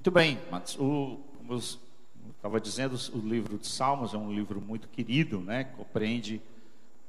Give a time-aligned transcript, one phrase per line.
[0.00, 1.58] Muito bem, mas o, como eu
[2.34, 5.64] estava dizendo, o livro de Salmos é um livro muito querido, né?
[5.64, 6.40] Compreende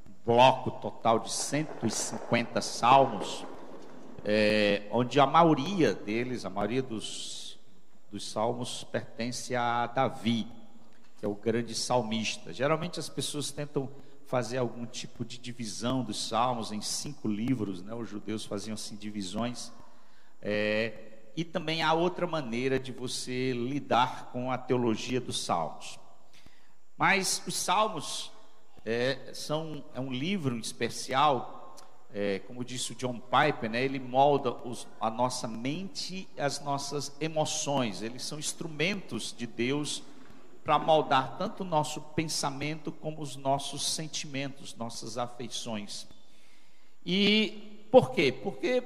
[0.05, 3.45] um bloco total de 150 salmos,
[4.25, 7.57] é, onde a maioria deles, a maioria dos,
[8.11, 10.45] dos salmos pertence a Davi,
[11.17, 12.51] que é o grande salmista.
[12.51, 13.89] Geralmente as pessoas tentam
[14.25, 17.95] fazer algum tipo de divisão dos salmos em cinco livros, né?
[17.95, 19.71] Os judeus faziam assim divisões.
[20.41, 25.99] É, e também há outra maneira de você lidar com a teologia dos salmos.
[26.97, 28.31] Mas os salmos
[28.85, 31.75] é, são é um livro especial,
[32.13, 36.59] é, como disse o John Piper, né, ele molda os, a nossa mente e as
[36.61, 38.01] nossas emoções.
[38.01, 40.03] Eles são instrumentos de Deus
[40.63, 46.07] para moldar tanto o nosso pensamento como os nossos sentimentos, nossas afeições.
[47.05, 48.31] E por quê?
[48.31, 48.83] Porque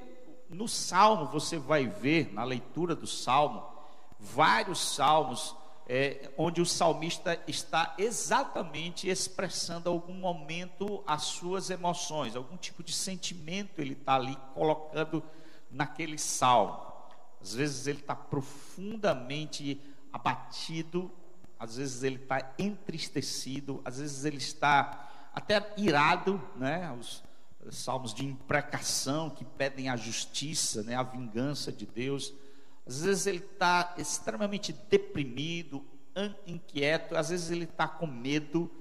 [0.49, 3.63] no Salmo você vai ver, na leitura do Salmo,
[4.19, 5.55] vários salmos
[5.87, 12.91] é, onde o salmista está exatamente expressando algum momento as suas emoções, algum tipo de
[12.91, 15.23] sentimento ele está ali colocando
[15.69, 16.81] naquele salmo.
[17.39, 19.79] Às vezes ele está profundamente
[20.11, 21.11] abatido,
[21.59, 26.91] às vezes ele está entristecido, às vezes ele está até irado, né?
[26.99, 27.23] Os,
[27.71, 32.33] salmos de imprecação que pedem a justiça, né, a vingança de Deus.
[32.85, 35.83] Às vezes ele está extremamente deprimido,
[36.47, 38.71] inquieto, às vezes ele está com medo,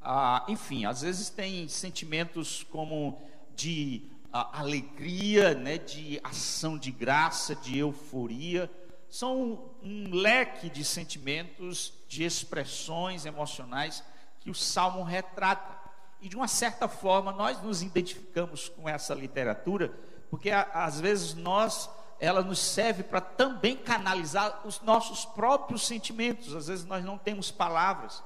[0.00, 3.20] ah, enfim, às vezes tem sentimentos como
[3.54, 8.70] de ah, alegria, né, de ação de graça, de euforia.
[9.08, 14.02] São um leque de sentimentos, de expressões emocionais
[14.40, 15.79] que o salmo retrata.
[16.20, 19.92] E de uma certa forma nós nos identificamos com essa literatura,
[20.30, 21.88] porque às vezes nós
[22.20, 26.54] ela nos serve para também canalizar os nossos próprios sentimentos.
[26.54, 28.22] Às vezes nós não temos palavras,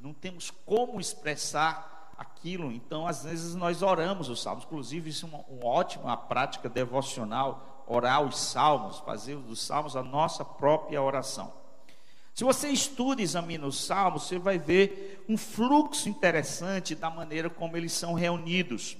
[0.00, 2.72] não temos como expressar aquilo.
[2.72, 4.64] Então, às vezes nós oramos os salmos.
[4.64, 10.02] Inclusive, isso é uma, uma ótima prática devocional, orar os salmos, fazer dos salmos a
[10.02, 11.52] nossa própria oração.
[12.38, 17.50] Se você estuda e examina os salmos, você vai ver um fluxo interessante da maneira
[17.50, 18.96] como eles são reunidos.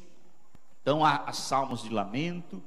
[0.82, 2.60] Então, há, há salmos de lamento,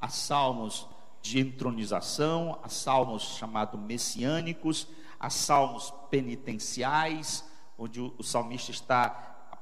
[0.00, 0.88] há salmos
[1.22, 4.88] de entronização, há salmos chamados messiânicos,
[5.20, 7.48] há salmos penitenciais,
[7.78, 9.08] onde o, o salmista está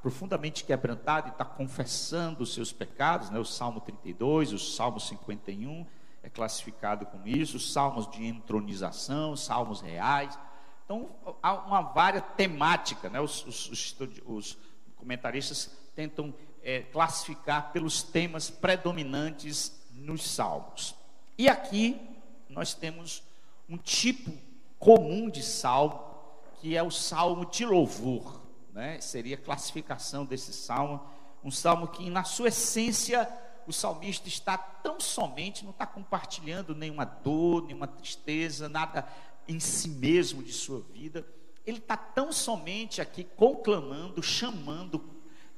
[0.01, 3.39] profundamente quebrantado e está confessando os seus pecados, né?
[3.39, 5.87] o Salmo 32, o Salmo 51
[6.23, 10.39] é classificado como isso, os salmos de entronização, salmos reais.
[10.85, 11.09] Então,
[11.43, 13.21] há uma vária temática, né?
[13.21, 13.97] os, os,
[14.27, 14.59] os,
[14.97, 20.95] comentaristas tentam é, classificar pelos temas predominantes nos salmos.
[21.39, 22.01] E aqui
[22.49, 23.23] nós temos
[23.69, 24.33] um tipo
[24.79, 26.01] comum de salmo,
[26.61, 29.01] que é o salmo de louvor, né?
[29.01, 31.01] seria a classificação desse salmo,
[31.43, 33.27] um salmo que, na sua essência,
[33.67, 39.07] o salmista está tão somente, não está compartilhando nenhuma dor, nenhuma tristeza, nada
[39.49, 41.27] em si mesmo de sua vida,
[41.67, 45.03] ele está tão somente aqui conclamando, chamando,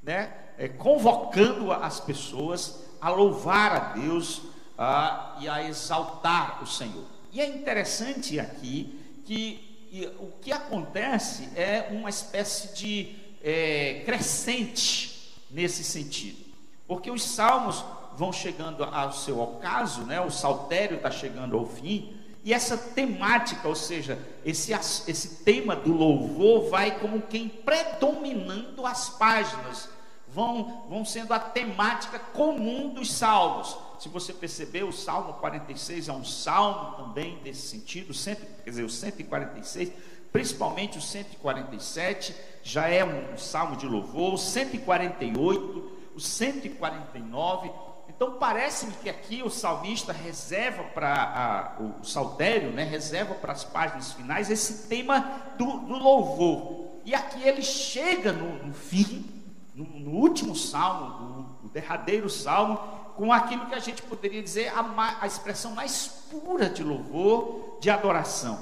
[0.02, 4.42] né, é, convocando as pessoas a louvar a Deus
[4.78, 7.04] a, e a exaltar o Senhor.
[7.32, 15.34] E é interessante aqui que e, o que acontece é uma espécie de é, crescente
[15.50, 16.44] nesse sentido,
[16.86, 17.84] porque os salmos
[18.16, 22.15] vão chegando ao seu ocaso, né, o saltério está chegando ao fim,
[22.46, 29.08] e essa temática, ou seja, esse, esse tema do louvor vai como quem predominando as
[29.08, 29.88] páginas,
[30.28, 33.76] vão, vão sendo a temática comum dos salmos.
[33.98, 38.84] Se você perceber, o Salmo 46 é um salmo também desse sentido, cento, quer dizer,
[38.84, 39.90] o 146,
[40.30, 47.85] principalmente o 147, já é um salmo de louvor, o 148, o 149
[48.16, 54.12] então parece-me que aqui o salmista reserva para o saltério, né, reserva para as páginas
[54.12, 56.96] finais esse tema do, do louvor.
[57.04, 59.30] E aqui ele chega no, no fim,
[59.74, 62.78] no, no, último salmo, no, derradeiro salmo,
[63.16, 67.90] com aquilo que a gente poderia dizer a, a expressão mais pura de louvor, de
[67.90, 68.58] adoração.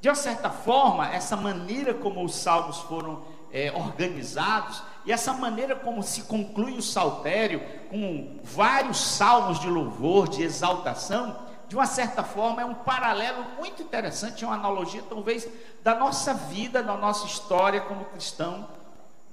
[0.00, 3.22] De uma certa forma, essa maneira como os salmos foram
[3.52, 10.28] é, organizados, e essa maneira como se conclui o saltério, com vários salmos de louvor,
[10.28, 11.36] de exaltação,
[11.68, 15.48] de uma certa forma é um paralelo muito interessante, é uma analogia talvez
[15.82, 18.68] da nossa vida, da nossa história como cristão,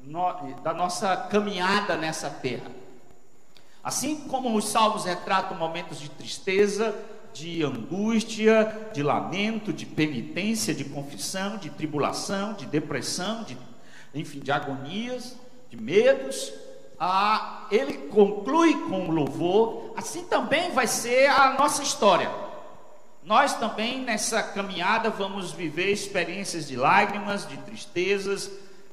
[0.03, 0.33] no,
[0.63, 2.71] da nossa caminhada nessa terra.
[3.83, 6.95] Assim como os salmos retratam momentos de tristeza,
[7.33, 13.57] de angústia, de lamento, de penitência, de confissão, de tribulação, de depressão, de,
[14.13, 15.35] enfim, de agonias,
[15.69, 16.53] de medos.
[16.99, 22.31] Ah, ele conclui com louvor, assim também vai ser a nossa história.
[23.23, 28.49] Nós também nessa caminhada vamos viver experiências de lágrimas, de tristezas,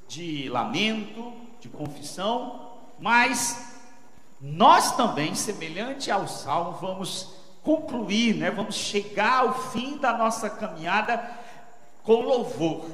[0.09, 3.75] de lamento, de confissão, mas
[4.41, 7.33] nós também, semelhante ao salmo, vamos
[7.63, 8.51] concluir, né?
[8.51, 11.19] Vamos chegar ao fim da nossa caminhada
[12.03, 12.85] com louvor.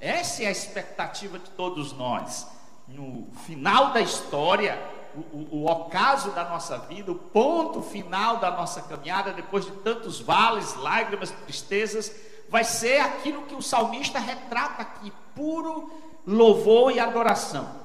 [0.00, 2.46] Essa é a expectativa de todos nós.
[2.86, 4.78] No final da história,
[5.14, 9.72] o, o, o, ocaso da nossa vida, o ponto final da nossa caminhada, depois de
[9.72, 12.14] tantos vales, lágrimas, tristezas,
[12.48, 15.90] vai ser aquilo que o salmista retrata aqui: puro
[16.26, 17.84] louvor e adoração.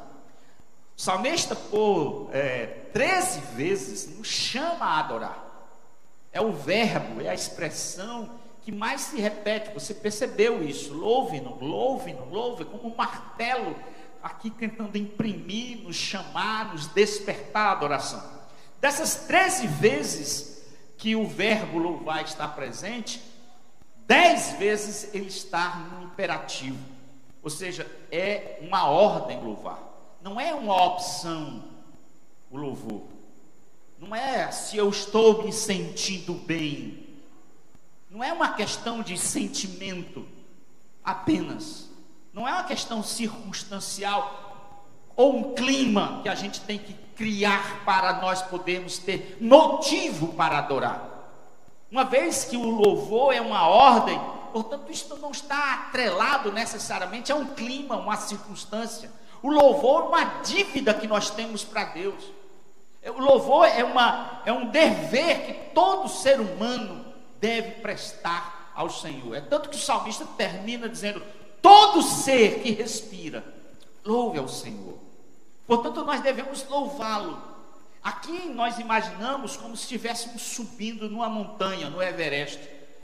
[0.98, 5.45] O salmista, por é, 13 vezes, nos chama a adorar.
[6.31, 8.30] É o verbo, é a expressão
[8.62, 9.74] que mais se repete.
[9.74, 10.94] Você percebeu isso?
[10.94, 13.75] Louve-no, louve-no, louve, como um martelo
[14.21, 18.24] aqui tentando imprimir, nos chamar, nos despertar a adoração.
[18.80, 20.63] Dessas 13 vezes
[20.98, 23.21] que o verbo louvar está presente,
[24.06, 26.77] dez vezes ele está no imperativo.
[27.42, 29.80] Ou seja, é uma ordem louvar.
[30.21, 31.63] Não é uma opção
[32.51, 33.04] o louvor.
[33.98, 37.07] Não é se eu estou me sentindo bem.
[38.10, 40.25] Não é uma questão de sentimento
[41.04, 41.88] apenas.
[42.34, 44.50] Não é uma questão circunstancial
[45.16, 50.60] ou um clima que a gente tem que criar para nós podermos ter motivo para
[50.60, 51.10] adorar.
[51.92, 54.20] Uma vez que o louvor é uma ordem,
[54.54, 59.12] portanto, isso não está atrelado necessariamente a um clima, uma circunstância.
[59.42, 62.24] O louvor é uma dívida que nós temos para Deus.
[63.06, 67.06] O louvor é, uma, é um dever que todo ser humano
[67.40, 69.36] deve prestar ao Senhor.
[69.36, 71.22] É tanto que o salmista termina dizendo:
[71.61, 73.44] todo ser que respira,
[74.03, 74.97] louve ao Senhor.
[75.67, 77.39] Portanto, nós devemos louvá-lo.
[78.01, 82.59] Aqui nós imaginamos como se estivéssemos subindo numa montanha, no Everest.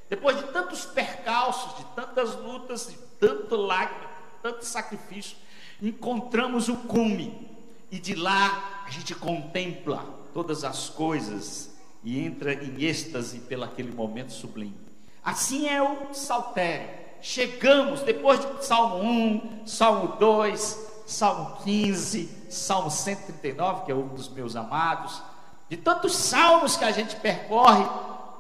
[0.10, 4.10] Depois de tantos percalços, de tantas lutas, de tanto lágrima,
[4.42, 5.38] tanto sacrifício,
[5.82, 7.50] encontramos o cume.
[7.92, 10.04] E de lá a gente contempla
[10.34, 14.76] todas as coisas e entra em êxtase pelo aquele momento sublime.
[15.24, 17.05] Assim é o saltério.
[17.28, 24.30] Chegamos depois de Salmo 1, Salmo 2, Salmo 15, Salmo 139, que é um dos
[24.30, 25.24] meus amados.
[25.68, 27.84] De tantos salmos que a gente percorre,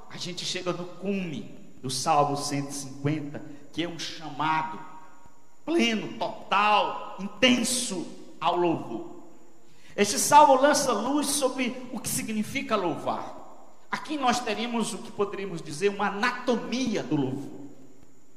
[0.08, 1.52] a gente chega no cume
[1.82, 3.42] do Salmo 150,
[3.74, 4.80] que é um chamado
[5.66, 8.06] pleno, total, intenso
[8.40, 9.16] ao louvor.
[9.96, 13.36] Este salmo lança luz sobre o que significa louvar.
[13.90, 17.55] Aqui nós teríamos o que poderíamos dizer uma anatomia do louvor.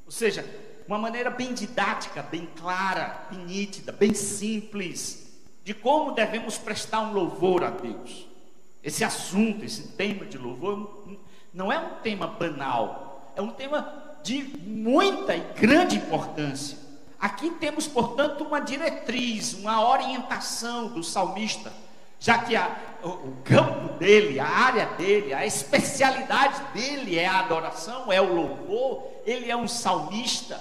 [0.08, 0.42] Ou seja,
[0.86, 5.28] uma maneira bem didática, bem clara, bem nítida, bem simples
[5.62, 8.26] de como devemos prestar um louvor a Deus.
[8.82, 11.06] Esse assunto, esse tema de louvor
[11.52, 16.78] não é um tema banal, é um tema de muita e grande importância.
[17.20, 21.70] Aqui temos, portanto, uma diretriz, uma orientação do salmista,
[22.20, 27.40] já que a, o, o campo dele, a área dele, a especialidade dele é a
[27.40, 30.60] adoração, é o louvor, ele é um salmista,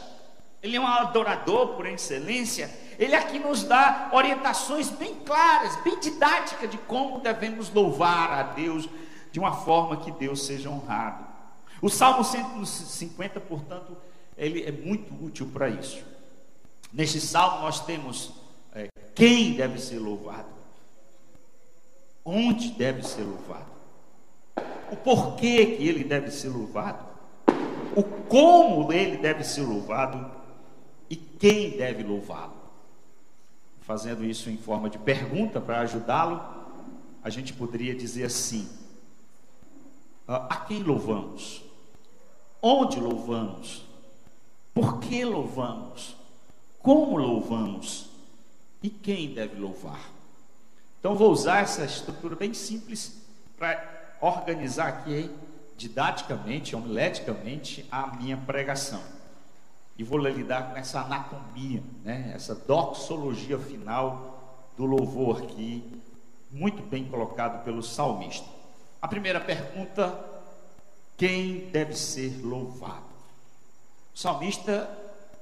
[0.62, 2.70] ele é um adorador por excelência.
[3.00, 8.90] Ele aqui nos dá orientações bem claras, bem didáticas de como devemos louvar a Deus
[9.32, 11.26] de uma forma que Deus seja honrado.
[11.82, 13.96] O Salmo 150, portanto,
[14.36, 16.04] ele é muito útil para isso.
[16.92, 18.32] Neste salmo nós temos
[18.74, 20.48] é, quem deve ser louvado,
[22.28, 23.72] onde deve ser louvado,
[24.92, 27.06] o porquê que ele deve ser louvado,
[27.96, 30.30] o como ele deve ser louvado
[31.10, 32.58] e quem deve louvá-lo.
[33.82, 36.42] Fazendo isso em forma de pergunta para ajudá-lo,
[37.24, 38.68] a gente poderia dizer assim:
[40.28, 41.64] a quem louvamos?
[42.62, 43.86] Onde louvamos?
[44.74, 46.18] Por que louvamos?
[46.88, 48.06] como louvamos
[48.82, 50.10] e quem deve louvar.
[51.08, 53.16] Então vou usar essa estrutura bem simples
[53.58, 53.82] para
[54.20, 55.34] organizar aqui
[55.78, 59.02] didaticamente, homileticamente a minha pregação.
[59.98, 62.34] E vou lidar com essa anatomia, né?
[62.36, 65.82] essa doxologia final do louvor aqui,
[66.52, 68.50] muito bem colocado pelo salmista.
[69.02, 70.14] A primeira pergunta:
[71.16, 73.06] quem deve ser louvado?
[74.14, 74.90] O salmista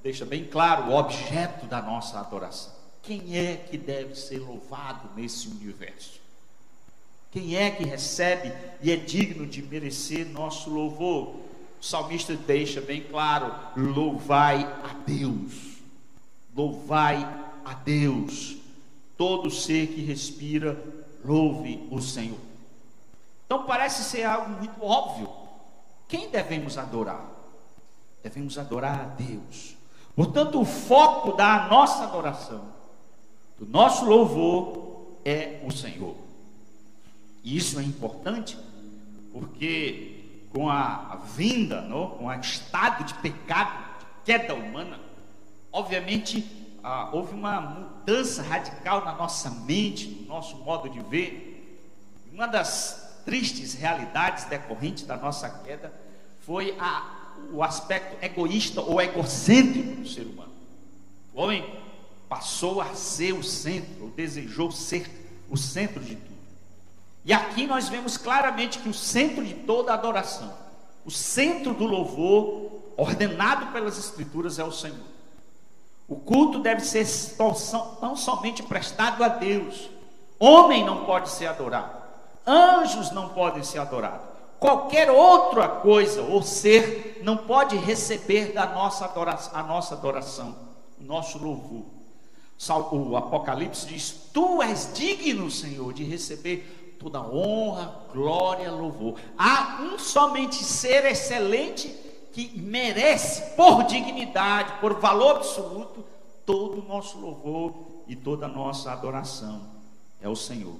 [0.03, 2.74] deixa bem claro o objeto da nossa adoração.
[3.05, 6.19] Quem é que deve ser louvado nesse universo?
[7.31, 11.35] Quem é que recebe e é digno de merecer nosso louvor?
[11.79, 15.53] O salmista deixa bem claro: louvai a Deus,
[16.55, 17.17] louvai
[17.63, 18.57] a Deus.
[19.17, 20.81] Todo ser que respira,
[21.23, 22.39] louve o Senhor.
[23.45, 25.29] Então parece ser algo muito óbvio.
[26.07, 27.25] Quem devemos adorar?
[28.23, 29.75] Devemos adorar a Deus.
[30.15, 32.74] Portanto, o foco da nossa adoração,
[33.57, 36.15] do nosso louvor, é o Senhor.
[37.43, 38.57] E isso é importante,
[39.31, 40.15] porque
[40.51, 42.11] com a, vinda, não?
[42.11, 44.99] com o estado de pecado, de queda humana,
[45.71, 46.45] obviamente
[46.83, 51.81] ah, houve uma mudança radical na nossa mente, no nosso modo de ver.
[52.31, 55.91] Uma das tristes realidades decorrentes da nossa queda
[56.45, 60.53] foi a, o aspecto egoísta ou egocêntrico do ser humano.
[61.33, 61.65] O homem
[62.35, 65.09] passou a ser o centro, ou desejou ser
[65.49, 66.35] o centro de tudo.
[67.23, 70.53] E aqui nós vemos claramente que o centro de toda adoração,
[71.05, 74.97] o centro do louvor, ordenado pelas Escrituras, é o Senhor.
[76.09, 79.89] O culto deve ser tão somente prestado a Deus.
[80.37, 81.95] Homem não pode ser adorado,
[82.45, 84.27] anjos não podem ser adorados.
[84.59, 90.53] Qualquer outra coisa ou ser não pode receber da nossa adoração, a nossa adoração,
[90.99, 91.94] o nosso louvor.
[92.91, 99.19] O Apocalipse diz: Tu és digno, Senhor, de receber toda honra, glória, louvor.
[99.37, 101.93] Há um somente ser excelente
[102.31, 106.03] que merece, por dignidade, por valor absoluto,
[106.45, 107.73] todo o nosso louvor
[108.07, 109.61] e toda a nossa adoração.
[110.21, 110.75] É o Senhor.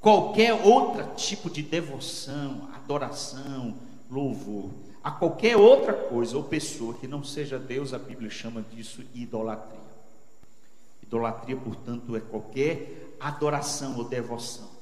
[0.00, 3.74] Qualquer outro tipo de devoção, adoração,
[4.10, 4.70] louvor,
[5.02, 9.95] a qualquer outra coisa ou pessoa que não seja Deus, a Bíblia chama disso idolatria.
[11.06, 14.76] Idolatria, portanto, é qualquer adoração ou devoção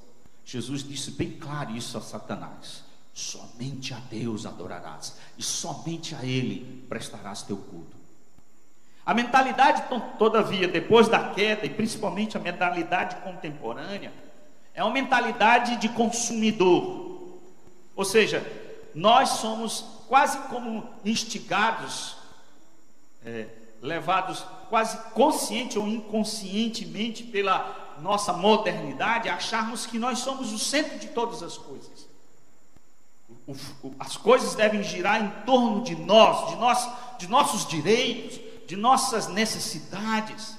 [0.45, 6.85] Jesus disse bem claro isso a Satanás: somente a Deus adorarás, e somente a Ele
[6.89, 7.97] prestarás teu culto.
[9.07, 9.85] A mentalidade,
[10.19, 14.13] todavia, depois da queda, e principalmente a mentalidade contemporânea,
[14.75, 17.39] é uma mentalidade de consumidor.
[17.95, 18.43] Ou seja,
[18.95, 22.17] nós somos quase como instigados,
[23.25, 23.47] é,
[23.81, 31.07] levados quase consciente ou inconscientemente pela nossa modernidade acharmos que nós somos o centro de
[31.07, 32.09] todas as coisas.
[34.01, 36.89] As coisas devem girar em torno de nós, de, nós,
[37.19, 40.59] de nossos direitos, de nossas necessidades.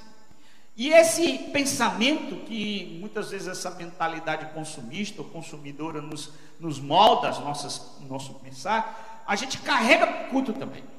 [0.74, 7.38] E esse pensamento que muitas vezes essa mentalidade consumista ou consumidora nos, nos molda as
[7.38, 10.95] nossas, nosso pensar, a gente carrega para o culto também.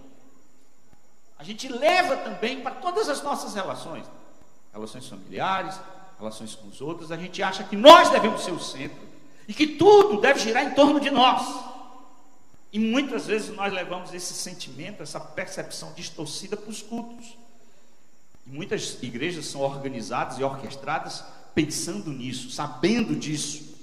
[1.40, 4.06] A gente leva também para todas as nossas relações,
[4.74, 5.80] relações familiares,
[6.18, 9.08] relações com os outros, a gente acha que nós devemos ser o centro
[9.48, 11.48] e que tudo deve girar em torno de nós.
[12.74, 17.38] E muitas vezes nós levamos esse sentimento, essa percepção distorcida para os cultos.
[18.46, 23.76] E muitas igrejas são organizadas e orquestradas pensando nisso, sabendo disso.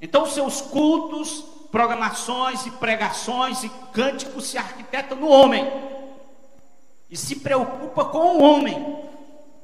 [0.00, 5.64] Então, seus cultos, programações e pregações e cânticos se arquitetam no homem
[7.14, 9.04] e se preocupa com o homem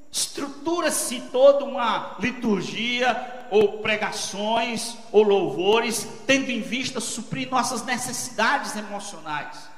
[0.09, 9.69] estrutura-se toda uma liturgia ou pregações ou louvores, tendo em vista suprir nossas necessidades emocionais.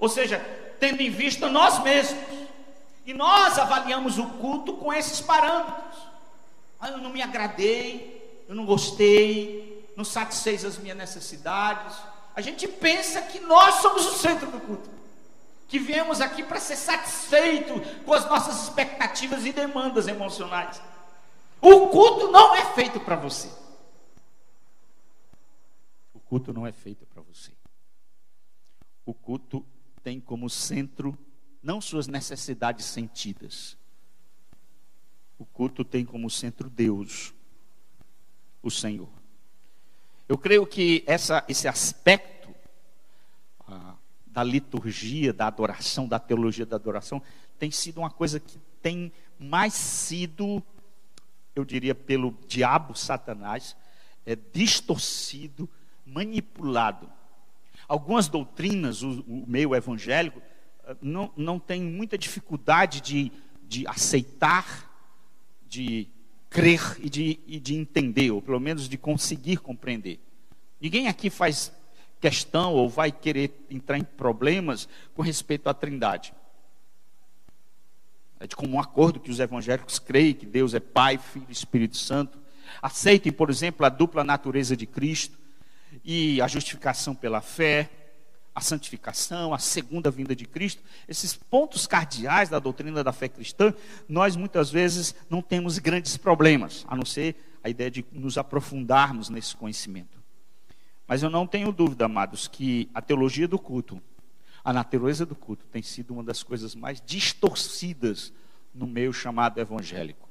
[0.00, 0.40] Ou seja,
[0.80, 2.20] tendo em vista nós mesmos.
[3.06, 5.96] E nós avaliamos o culto com esses parâmetros.
[6.80, 11.96] Ah, eu não me agradei, eu não gostei, não satisfez as minhas necessidades.
[12.34, 14.99] A gente pensa que nós somos o centro do culto
[15.70, 17.74] que viemos aqui para ser satisfeito
[18.04, 20.82] com as nossas expectativas e demandas emocionais.
[21.60, 23.48] O culto não é feito para você.
[26.12, 27.52] O culto não é feito para você.
[29.06, 29.64] O culto
[30.02, 31.16] tem como centro
[31.62, 33.76] não suas necessidades sentidas.
[35.38, 37.32] O culto tem como centro Deus,
[38.60, 39.08] o Senhor.
[40.28, 42.40] Eu creio que essa, esse aspecto
[44.32, 47.22] da liturgia, da adoração, da teologia da adoração,
[47.58, 50.62] tem sido uma coisa que tem mais sido,
[51.54, 53.76] eu diria, pelo diabo Satanás,
[54.24, 55.68] é, distorcido,
[56.06, 57.10] manipulado.
[57.88, 60.40] Algumas doutrinas, o, o meio evangélico,
[60.84, 63.32] eh, não, não tem muita dificuldade de,
[63.66, 64.88] de aceitar,
[65.68, 66.08] de
[66.48, 70.20] crer e de, e de entender, ou pelo menos de conseguir compreender.
[70.80, 71.72] Ninguém aqui faz
[72.20, 76.34] questão ou vai querer entrar em problemas com respeito à Trindade.
[78.38, 81.96] É de comum acordo que os evangélicos creem que Deus é Pai, Filho e Espírito
[81.96, 82.38] Santo.
[82.80, 85.38] aceitem, por exemplo, a dupla natureza de Cristo
[86.04, 87.90] e a justificação pela fé,
[88.54, 93.74] a santificação, a segunda vinda de Cristo, esses pontos cardeais da doutrina da fé cristã,
[94.08, 99.28] nós muitas vezes não temos grandes problemas, a não ser a ideia de nos aprofundarmos
[99.28, 100.19] nesse conhecimento.
[101.10, 104.00] Mas eu não tenho dúvida, amados, que a teologia do culto,
[104.62, 108.32] a natureza do culto, tem sido uma das coisas mais distorcidas
[108.72, 110.28] no meio chamado evangélico.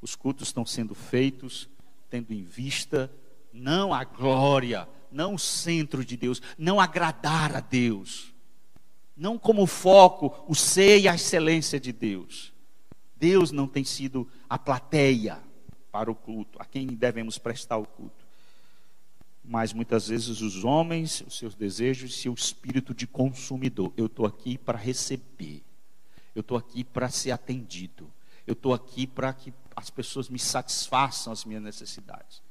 [0.00, 1.68] Os cultos estão sendo feitos
[2.08, 3.10] tendo em vista
[3.52, 8.32] não a glória, não o centro de Deus, não agradar a Deus,
[9.16, 12.52] não como foco o ser e a excelência de Deus.
[13.16, 15.40] Deus não tem sido a plateia
[15.90, 18.21] para o culto, a quem devemos prestar o culto.
[19.44, 23.92] Mas muitas vezes os homens, os seus desejos, seu espírito de consumidor.
[23.96, 25.62] Eu estou aqui para receber,
[26.34, 28.10] eu estou aqui para ser atendido,
[28.46, 32.42] eu estou aqui para que as pessoas me satisfaçam as minhas necessidades.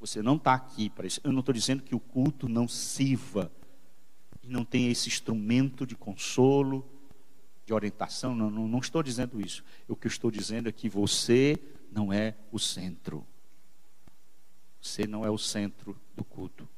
[0.00, 1.20] Você não está aqui para isso.
[1.22, 3.52] Eu não estou dizendo que o culto não sirva
[4.42, 6.84] e não tenha esse instrumento de consolo,
[7.64, 8.34] de orientação.
[8.34, 9.62] Não, não, não estou dizendo isso.
[9.86, 11.56] O que eu estou dizendo é que você
[11.92, 13.24] não é o centro.
[14.82, 16.68] Você não é o centro do culto.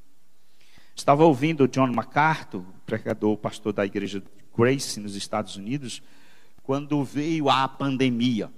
[0.95, 4.23] Estava ouvindo John MacArthur, pregador, pastor da igreja
[4.57, 6.01] Grace nos Estados Unidos,
[6.63, 8.53] quando veio a pandemia.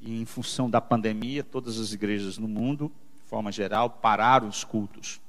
[0.00, 2.90] E em função da pandemia, todas as igrejas no mundo
[3.34, 5.20] forma geral, pararam os cultos.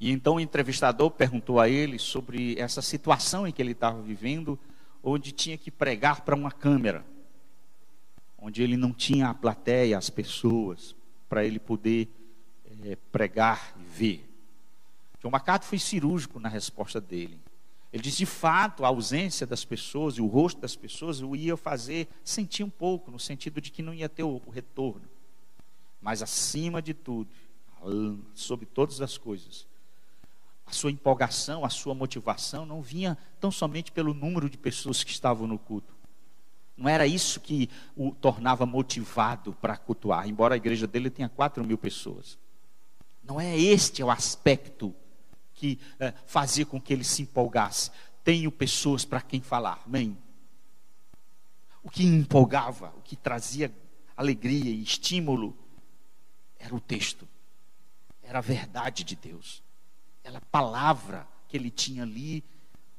[0.00, 4.58] E então o entrevistador perguntou a ele sobre essa situação em que ele estava vivendo,
[5.02, 7.04] onde tinha que pregar para uma câmera,
[8.38, 10.95] onde ele não tinha a plateia, as pessoas,
[11.28, 12.08] para ele poder
[12.84, 14.28] é, pregar e ver.
[15.20, 17.38] João Macato foi cirúrgico na resposta dele.
[17.92, 21.56] Ele disse, de fato, a ausência das pessoas e o rosto das pessoas o ia
[21.56, 25.08] fazer sentir um pouco, no sentido de que não ia ter o retorno.
[26.00, 27.30] Mas acima de tudo,
[28.34, 29.66] sobre todas as coisas,
[30.66, 35.10] a sua empolgação, a sua motivação não vinha tão somente pelo número de pessoas que
[35.10, 35.95] estavam no culto.
[36.76, 41.64] Não era isso que o tornava motivado para cultuar, embora a igreja dele tenha 4
[41.64, 42.38] mil pessoas.
[43.22, 44.94] Não é este o aspecto
[45.54, 47.90] que é, fazia com que ele se empolgasse.
[48.22, 50.16] Tenho pessoas para quem falar, amém?
[51.82, 53.72] O que empolgava, o que trazia
[54.16, 55.56] alegria e estímulo
[56.58, 57.26] era o texto,
[58.22, 59.62] era a verdade de Deus,
[60.24, 62.42] era a palavra que ele tinha ali,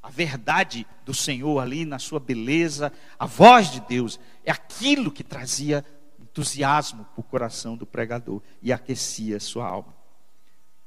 [0.02, 5.24] a verdade do Senhor ali na sua beleza, a voz de Deus, é aquilo que
[5.24, 5.86] trazia
[6.20, 9.96] entusiasmo para o coração do pregador e aquecia sua alma.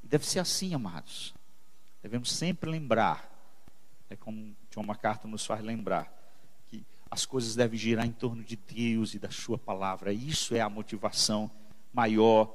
[0.02, 1.34] E deve ser assim, amados.
[2.02, 3.28] Devemos sempre lembrar,
[4.08, 6.10] é como John MacArthur nos faz lembrar,
[6.68, 10.12] que as coisas devem girar em torno de Deus e da Sua palavra.
[10.12, 11.50] Isso é a motivação
[11.92, 12.54] maior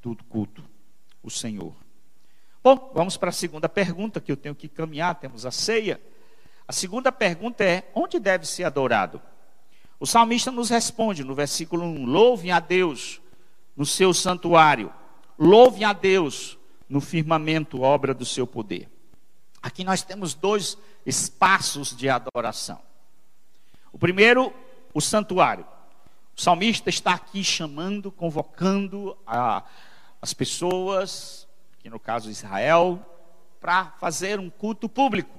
[0.00, 0.62] do culto,
[1.22, 1.74] o Senhor.
[2.62, 6.00] Bom, vamos para a segunda pergunta que eu tenho que caminhar, temos a ceia.
[6.66, 9.20] A segunda pergunta é: onde deve ser adorado?
[9.98, 13.20] O salmista nos responde no versículo 1: Louvem a Deus
[13.76, 14.92] no seu santuário,
[15.36, 16.56] louvem a Deus
[16.88, 18.88] no firmamento, obra do seu poder.
[19.60, 22.80] Aqui nós temos dois espaços de adoração.
[23.92, 24.52] O primeiro,
[24.94, 25.66] o santuário.
[26.36, 29.64] O salmista está aqui chamando, convocando a,
[30.20, 31.46] as pessoas,
[31.82, 33.04] que no caso Israel,
[33.60, 35.36] para fazer um culto público.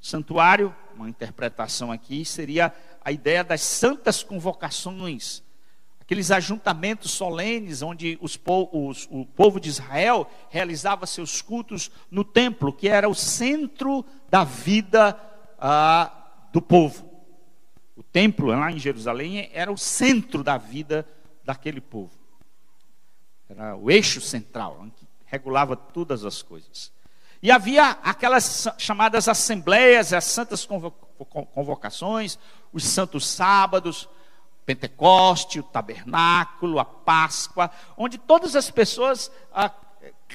[0.00, 2.72] Santuário, uma interpretação aqui, seria
[3.04, 5.42] a ideia das santas convocações,
[6.00, 8.38] aqueles ajuntamentos solenes onde os,
[8.72, 14.44] os, o povo de Israel realizava seus cultos no templo, que era o centro da
[14.44, 15.18] vida
[15.58, 17.10] ah, do povo.
[17.96, 21.04] O templo lá em Jerusalém era o centro da vida
[21.42, 22.12] daquele povo.
[23.48, 24.78] Era o eixo central,
[25.26, 26.92] regulava todas as coisas.
[27.42, 30.66] E havia aquelas chamadas assembleias, as santas
[31.54, 32.38] convocações,
[32.72, 34.08] os santos sábados,
[34.64, 39.70] Pentecoste, o tabernáculo, a Páscoa, onde todas as pessoas ah,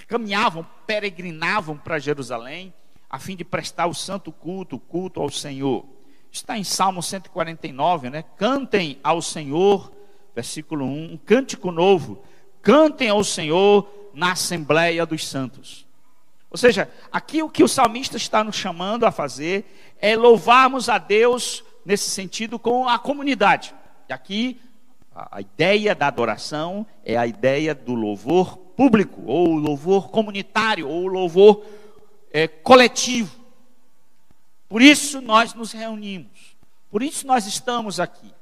[0.07, 2.73] caminhavam, peregrinavam para Jerusalém,
[3.09, 5.85] a fim de prestar o santo culto, o culto ao Senhor.
[6.31, 8.23] Está em Salmo 149, né?
[8.37, 9.91] Cantem ao Senhor,
[10.33, 12.23] versículo 1, um cântico novo
[12.61, 15.85] cantem ao Senhor na Assembleia dos Santos.
[16.49, 20.97] Ou seja, aqui o que o salmista está nos chamando a fazer é louvarmos a
[20.97, 23.73] Deus nesse sentido com a comunidade.
[24.09, 24.59] E aqui
[25.13, 31.65] a ideia da adoração é a ideia do louvor público, ou louvor comunitário, ou louvor
[32.31, 33.39] é, coletivo.
[34.67, 36.55] Por isso nós nos reunimos,
[36.89, 38.33] por isso nós estamos aqui.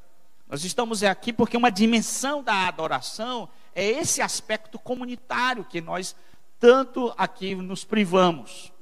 [0.47, 6.15] Nós estamos aqui porque uma dimensão da adoração é esse aspecto comunitário que nós
[6.59, 8.73] tanto aqui nos privamos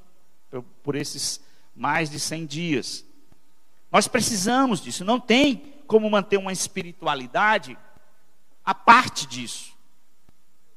[0.82, 1.40] por, esses
[1.76, 3.06] mais de 100 dias.
[3.92, 7.78] Nós precisamos disso, não tem como manter uma espiritualidade
[8.66, 9.78] a parte disso.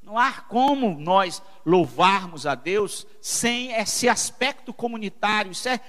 [0.03, 5.53] Não há como nós louvarmos a Deus sem esse aspecto comunitário.
[5.53, 5.81] Isso é,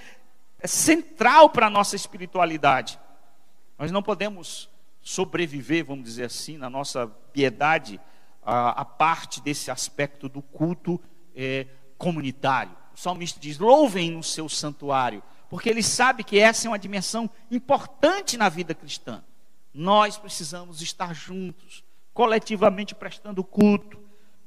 [0.60, 2.98] é central para a nossa espiritualidade.
[3.78, 4.70] Nós não podemos
[5.02, 8.00] sobreviver, vamos dizer assim, na nossa piedade,
[8.42, 11.00] a, a parte desse aspecto do culto
[11.36, 12.76] é, comunitário.
[12.94, 17.30] O salmista diz: louvem no seu santuário, porque ele sabe que essa é uma dimensão
[17.50, 19.24] importante na vida cristã.
[19.74, 24.00] Nós precisamos estar juntos, coletivamente prestando culto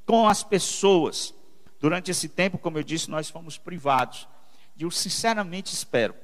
[0.06, 1.34] com as pessoas.
[1.80, 4.28] Durante esse tempo, como eu disse, nós fomos privados.
[4.76, 6.14] E eu sinceramente espero,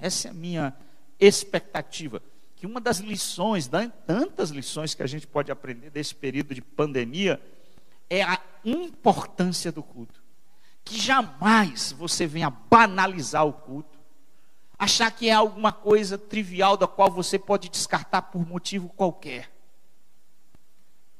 [0.00, 0.74] essa é a minha
[1.20, 2.22] expectativa,
[2.58, 3.70] que uma das lições,
[4.04, 7.40] tantas lições que a gente pode aprender desse período de pandemia,
[8.10, 10.20] é a importância do culto.
[10.84, 13.96] Que jamais você venha banalizar o culto,
[14.76, 19.52] achar que é alguma coisa trivial da qual você pode descartar por motivo qualquer.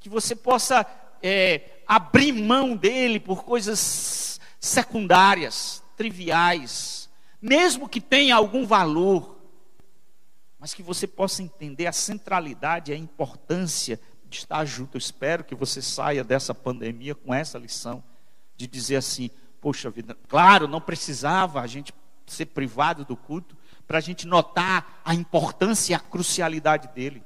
[0.00, 0.84] Que você possa
[1.22, 7.08] é, abrir mão dele por coisas secundárias, triviais,
[7.40, 9.37] mesmo que tenha algum valor
[10.58, 14.96] mas que você possa entender a centralidade e a importância de estar junto.
[14.96, 18.02] Eu espero que você saia dessa pandemia com essa lição
[18.56, 21.94] de dizer assim: poxa vida, claro, não precisava a gente
[22.26, 27.24] ser privado do culto para a gente notar a importância e a crucialidade dele.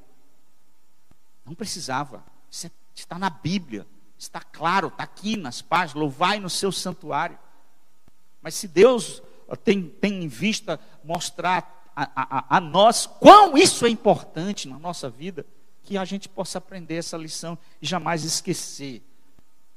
[1.45, 2.25] Não precisava.
[2.51, 6.01] Isso é, está na Bíblia, está claro, está aqui nas páginas.
[6.01, 7.39] Louvai no seu santuário.
[8.41, 9.23] Mas se Deus
[9.65, 15.09] tem, tem em vista mostrar a, a, a nós quão isso é importante na nossa
[15.09, 15.47] vida,
[15.83, 19.03] que a gente possa aprender essa lição e jamais esquecer.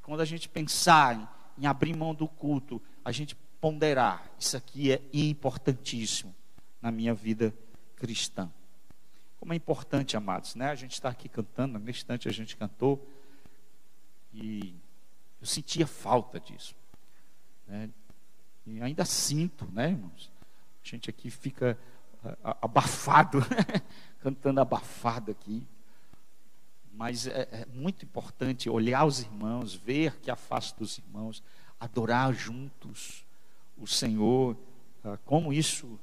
[0.01, 4.91] Quando a gente pensar em, em abrir mão do culto, a gente ponderar: isso aqui
[4.91, 6.33] é importantíssimo
[6.81, 7.53] na minha vida
[7.95, 8.51] cristã.
[9.39, 10.69] Como é importante, amados, né?
[10.69, 13.07] A gente está aqui cantando, no instante a gente cantou,
[14.33, 14.75] e
[15.41, 16.75] eu sentia falta disso.
[17.67, 17.89] Né?
[18.65, 20.31] E ainda sinto, né, irmãos?
[20.83, 21.77] A gente aqui fica
[22.43, 23.39] abafado,
[24.19, 25.67] cantando abafado aqui.
[26.93, 31.43] Mas é, é, muito importante olhar os irmãos, ver que a face dos irmãos,
[31.79, 33.25] adorar juntos
[33.77, 34.55] o Senhor,
[35.03, 35.99] ah, como isso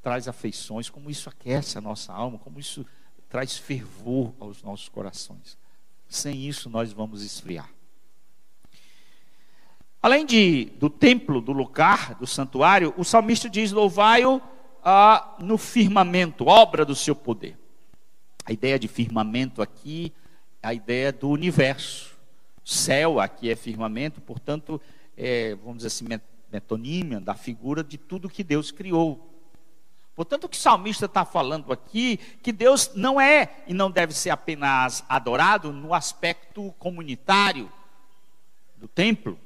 [0.00, 2.86] traz afeições, como isso aquece a nossa alma, como isso
[3.28, 5.58] traz fervor aos nossos corações.
[6.08, 7.68] Sem isso nós vamos esfriar.
[10.02, 14.42] Além de, do templo, do lugar, do santuário, o salmista diz: Louvai-o
[14.84, 17.56] ah, no firmamento, obra do seu poder.
[18.44, 20.12] A ideia de firmamento aqui,
[20.62, 22.12] a ideia do universo.
[22.64, 24.80] Céu aqui é firmamento, portanto,
[25.16, 26.06] é, vamos dizer assim,
[26.50, 29.28] metonímia da figura de tudo que Deus criou.
[30.14, 34.12] Portanto, o que o salmista está falando aqui, que Deus não é e não deve
[34.12, 37.72] ser apenas adorado no aspecto comunitário
[38.76, 39.38] do templo,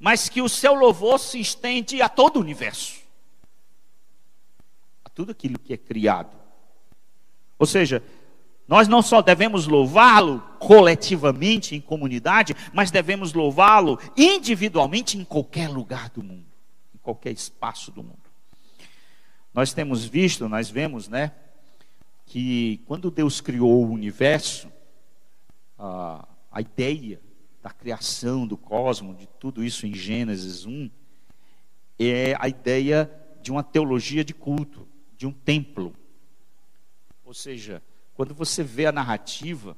[0.00, 3.07] mas que o seu louvor se estende a todo o universo
[5.18, 6.36] tudo aquilo que é criado.
[7.58, 8.04] Ou seja,
[8.68, 16.08] nós não só devemos louvá-lo coletivamente em comunidade, mas devemos louvá-lo individualmente em qualquer lugar
[16.10, 16.46] do mundo,
[16.94, 18.30] em qualquer espaço do mundo.
[19.52, 21.32] Nós temos visto, nós vemos, né,
[22.24, 24.70] que quando Deus criou o universo,
[25.76, 27.20] a, a ideia
[27.60, 30.88] da criação do cosmos, de tudo isso em Gênesis 1,
[31.98, 33.10] é a ideia
[33.42, 34.86] de uma teologia de culto
[35.18, 35.94] de um templo.
[37.24, 37.82] Ou seja,
[38.14, 39.76] quando você vê a narrativa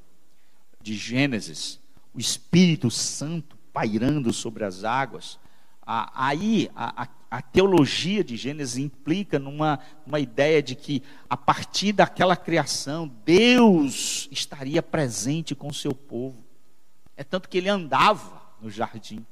[0.80, 1.80] de Gênesis,
[2.14, 5.38] o Espírito Santo pairando sobre as águas,
[5.86, 11.92] aí a, a, a, teologia de Gênesis implica numa uma ideia de que a partir
[11.92, 16.44] daquela criação, Deus estaria presente com o seu povo.
[17.16, 19.24] É tanto que ele andava no jardim.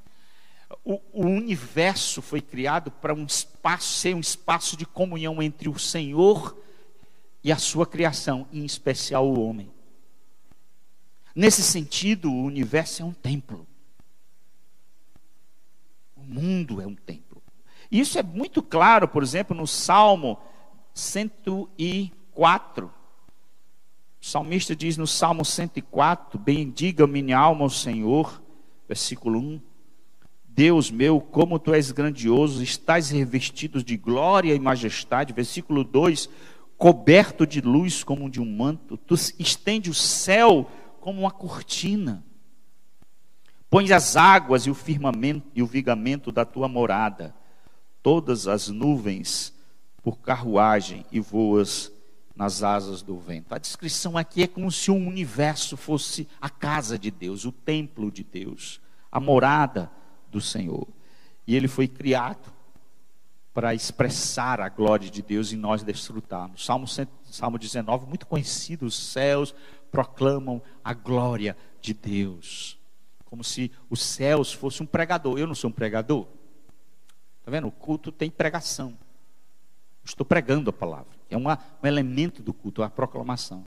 [0.84, 5.78] O, o universo foi criado para um espaço, ser um espaço de comunhão entre o
[5.78, 6.56] Senhor
[7.42, 9.70] e a sua criação, em especial o homem.
[11.34, 13.66] Nesse sentido, o universo é um templo.
[16.16, 17.42] O mundo é um templo.
[17.90, 20.38] Isso é muito claro, por exemplo, no Salmo
[20.92, 22.92] 104.
[24.20, 28.42] O salmista diz no Salmo 104: Bendiga minha alma ao Senhor,
[28.86, 29.67] versículo 1.
[30.58, 35.32] Deus meu, como tu és grandioso, estás revestido de glória e majestade.
[35.32, 36.28] Versículo 2:
[36.76, 40.68] coberto de luz como de um manto, tu estende o céu
[41.00, 42.24] como uma cortina.
[43.70, 47.32] Pões as águas e o firmamento e o vigamento da tua morada,
[48.02, 49.54] todas as nuvens
[50.02, 51.92] por carruagem e voas
[52.34, 53.54] nas asas do vento.
[53.54, 58.10] A descrição aqui é como se o universo fosse a casa de Deus, o templo
[58.10, 58.80] de Deus,
[59.12, 59.96] a morada
[60.30, 60.86] do Senhor.
[61.46, 62.52] E ele foi criado
[63.52, 66.64] para expressar a glória de Deus e nós desfrutarmos.
[66.64, 66.86] Salmo,
[67.24, 69.54] Salmo 19, muito conhecido, os céus
[69.90, 72.78] proclamam a glória de Deus.
[73.24, 75.38] Como se os céus fosse um pregador.
[75.38, 76.26] Eu não sou um pregador.
[77.40, 77.66] Está vendo?
[77.66, 78.96] O culto tem pregação.
[80.04, 81.12] Estou pregando a palavra.
[81.28, 83.64] É uma, um elemento do culto, a proclamação.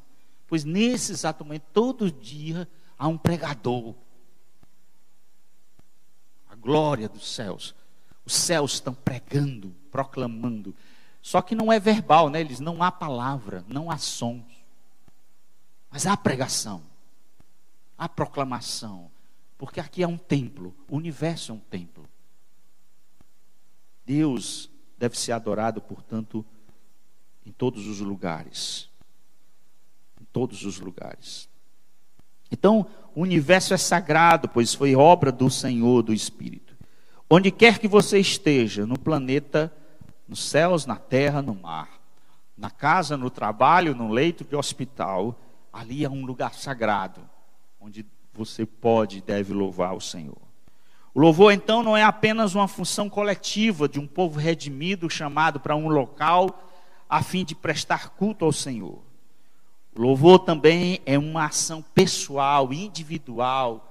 [0.48, 3.94] Pois nesse exato momento, todo dia, há um pregador.
[6.62, 7.76] Glória dos céus.
[8.24, 10.76] Os céus estão pregando, proclamando.
[11.22, 12.40] Só que não é verbal, né?
[12.40, 14.46] Eles não há palavra, não há sons.
[15.90, 16.84] Mas há pregação.
[17.98, 19.12] Há proclamação.
[19.58, 22.10] Porque aqui é um templo, o universo é um templo.
[24.06, 26.46] Deus deve ser adorado, portanto,
[27.46, 28.90] em todos os lugares.
[30.20, 31.51] Em todos os lugares.
[32.52, 32.86] Então,
[33.16, 36.76] o universo é sagrado, pois foi obra do Senhor, do Espírito.
[37.30, 39.74] Onde quer que você esteja, no planeta,
[40.28, 41.90] nos céus, na terra, no mar,
[42.58, 45.40] na casa, no trabalho, no leito de hospital,
[45.72, 47.22] ali é um lugar sagrado,
[47.80, 50.38] onde você pode e deve louvar o Senhor.
[51.14, 55.76] O louvor, então, não é apenas uma função coletiva de um povo redimido chamado para
[55.76, 56.70] um local
[57.10, 59.11] a fim de prestar culto ao Senhor.
[59.96, 63.88] O louvor também é uma ação pessoal, individual.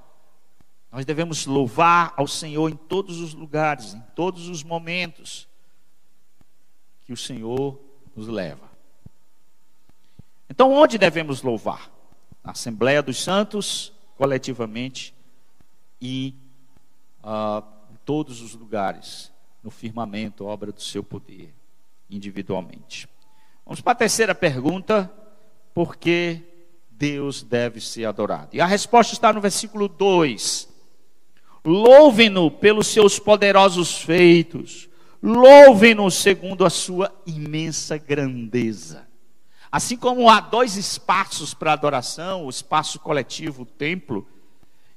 [0.91, 5.47] Nós devemos louvar ao Senhor em todos os lugares, em todos os momentos
[7.05, 7.79] que o Senhor
[8.17, 8.71] nos leva.
[10.49, 11.91] Então, onde devemos louvar?
[12.43, 15.15] Na Assembleia dos Santos, coletivamente
[16.01, 16.35] e
[17.23, 19.31] uh, em todos os lugares,
[19.63, 21.55] no firmamento, obra do seu poder,
[22.09, 23.09] individualmente.
[23.65, 25.13] Vamos para a terceira pergunta:
[25.75, 26.43] por que
[26.91, 28.51] Deus deve ser adorado?
[28.53, 30.69] E a resposta está no versículo 2.
[31.65, 34.89] Louvem-no pelos seus poderosos feitos,
[35.23, 39.07] louvem-no segundo a sua imensa grandeza.
[39.71, 44.27] Assim como há dois espaços para adoração, o espaço coletivo, o templo,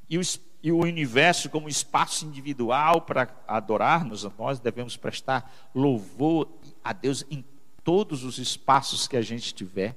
[0.10, 0.22] e o
[0.64, 6.48] e o universo como espaço individual para adorarmos, nós devemos prestar louvor
[6.82, 7.44] a Deus em
[7.84, 9.94] todos os espaços que a gente tiver.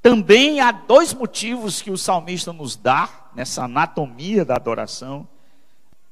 [0.00, 5.28] Também há dois motivos que o salmista nos dá nessa anatomia da adoração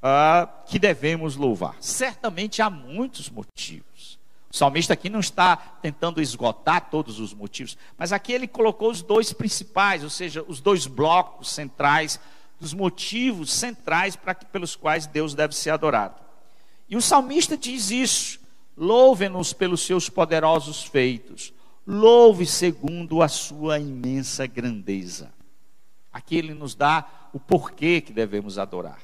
[0.03, 1.77] uh, que devemos louvar.
[1.81, 4.19] Certamente há muitos motivos.
[4.51, 9.03] O salmista aqui não está tentando esgotar todos os motivos, mas aqui ele colocou os
[9.03, 12.19] dois principais, ou seja, os dois blocos centrais
[12.59, 16.15] dos motivos centrais para, pelos quais Deus deve ser adorado.
[16.89, 18.41] E o salmista diz isso:
[18.77, 21.53] louve-nos pelos seus poderosos feitos,
[21.87, 25.33] louve segundo a sua imensa grandeza.
[26.13, 29.01] Aqui ele nos dá o porquê que devemos adorar.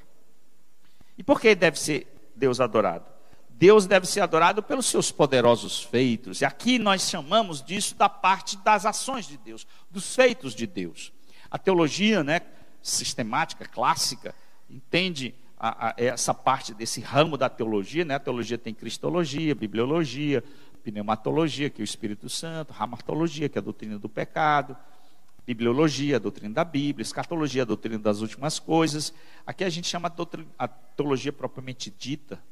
[1.16, 3.04] E por que deve ser Deus adorado?
[3.50, 6.40] Deus deve ser adorado pelos seus poderosos feitos.
[6.40, 11.12] E aqui nós chamamos disso da parte das ações de Deus, dos feitos de Deus.
[11.50, 12.40] A teologia, né,
[12.82, 14.34] sistemática, clássica,
[14.68, 18.16] entende a, a, essa parte desse ramo da teologia, né?
[18.16, 20.42] A teologia tem cristologia, bibliologia,
[20.82, 24.76] pneumatologia, que é o Espírito Santo, ramartologia, que é a doutrina do pecado,
[25.46, 29.14] bibliologia, a doutrina da Bíblia, escatologia, a doutrina das últimas coisas.
[29.46, 32.42] Aqui a gente chama a, doutrina, a teologia propriamente dita,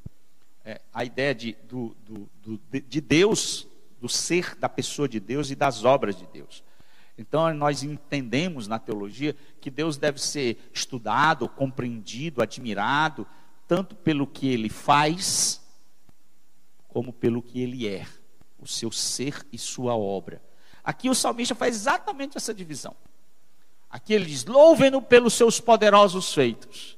[0.64, 3.66] é, a ideia de, do, do, do, de Deus,
[4.00, 6.62] do ser da pessoa de Deus e das obras de Deus.
[7.20, 13.26] Então nós entendemos na teologia que Deus deve ser estudado, compreendido, admirado,
[13.68, 15.60] tanto pelo que ele faz,
[16.88, 18.06] como pelo que ele é,
[18.58, 20.42] o seu ser e sua obra.
[20.82, 22.96] Aqui o salmista faz exatamente essa divisão.
[23.90, 26.96] Aqui ele diz: louve-no pelos seus poderosos feitos,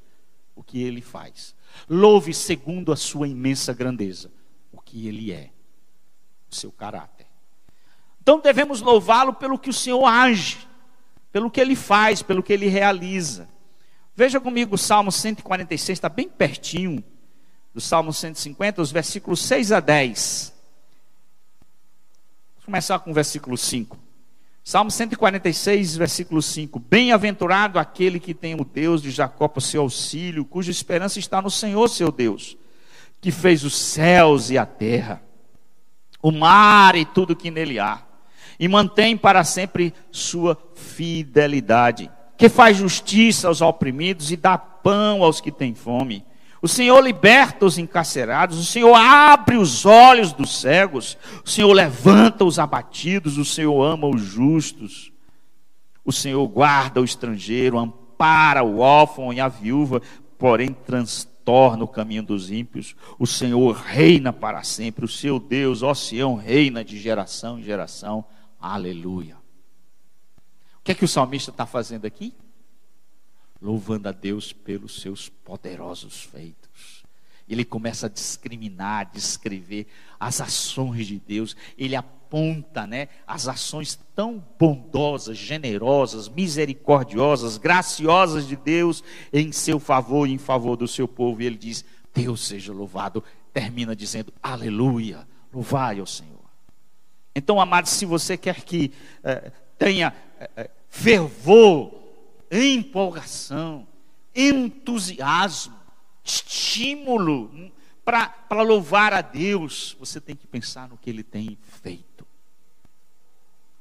[0.55, 1.53] o que ele faz.
[1.89, 4.31] Louve segundo a sua imensa grandeza,
[4.71, 5.51] o que ele é,
[6.49, 7.22] o seu caráter.
[8.23, 10.59] Então devemos louvá-lo pelo que o Senhor age,
[11.33, 13.49] pelo que ele faz, pelo que ele realiza.
[14.15, 17.03] Veja comigo o Salmo 146, está bem pertinho
[17.75, 20.55] do Salmo 150, os versículos 6 a 10.
[22.59, 23.99] Vou começar com o versículo 5.
[24.63, 30.45] Salmo 146, versículo 5: Bem-aventurado aquele que tem o Deus de Jacó por seu auxílio,
[30.45, 32.57] cuja esperança está no Senhor, seu Deus,
[33.21, 35.21] que fez os céus e a terra,
[36.23, 38.12] o mar e tudo que nele há
[38.63, 45.41] e mantém para sempre sua fidelidade, que faz justiça aos oprimidos e dá pão aos
[45.41, 46.25] que têm fome.
[46.63, 52.45] O Senhor liberta os encarcerados, o Senhor abre os olhos dos cegos, o Senhor levanta
[52.45, 55.11] os abatidos, o Senhor ama os justos.
[56.05, 60.01] O Senhor guarda o estrangeiro, ampara o órfão e a viúva,
[60.39, 62.95] porém transtorna o caminho dos ímpios.
[63.19, 68.25] O Senhor reina para sempre, o seu Deus, ó Sião, reina de geração em geração.
[68.63, 69.37] Aleluia.
[70.79, 72.33] O que é que o salmista está fazendo aqui?
[73.61, 77.03] Louvando a Deus pelos seus poderosos feitos.
[77.49, 81.57] Ele começa a discriminar, descrever as ações de Deus.
[81.77, 90.29] Ele aponta, né, as ações tão bondosas, generosas, misericordiosas, graciosas de Deus em seu favor
[90.29, 91.43] e em favor do seu povo.
[91.43, 93.25] E ele diz: Deus seja louvado.
[93.53, 95.27] Termina dizendo: Aleluia.
[95.53, 96.42] Louvai ao Senhor.
[97.35, 98.93] Então, amados, se você quer que
[99.25, 101.93] eh, tenha eh, fervor,
[102.51, 103.87] empolgação,
[104.35, 105.75] entusiasmo,
[106.23, 107.73] estímulo
[108.05, 112.27] para louvar a Deus, você tem que pensar no que Ele tem feito.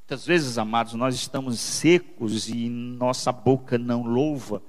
[0.02, 4.62] Muitas vezes, amados, nós estamos secos e nossa boca não louva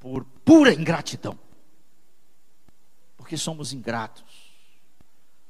[0.00, 1.38] por pura ingratidão,
[3.16, 4.54] porque somos ingratos,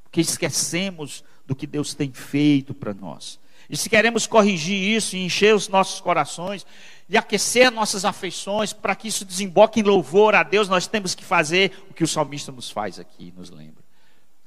[0.03, 3.39] porque esquecemos do que Deus tem feito para nós.
[3.69, 6.65] E se queremos corrigir isso e encher os nossos corações
[7.09, 11.25] e aquecer nossas afeições para que isso desemboque em louvor a Deus, nós temos que
[11.25, 13.85] fazer o que o salmista nos faz aqui, nos lembra.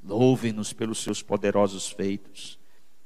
[0.03, 2.57] Louve-nos pelos seus poderosos feitos.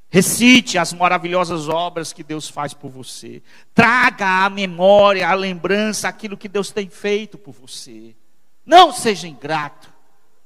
[0.10, 3.42] Recite as maravilhosas obras que Deus faz por você.
[3.74, 8.16] Traga à memória, à lembrança aquilo que Deus tem feito por você.
[8.64, 9.92] Não seja ingrato.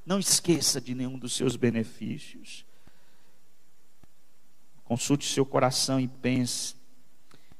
[0.06, 2.64] Não esqueça de nenhum dos seus benefícios.
[4.88, 6.74] Consulte seu coração e pense.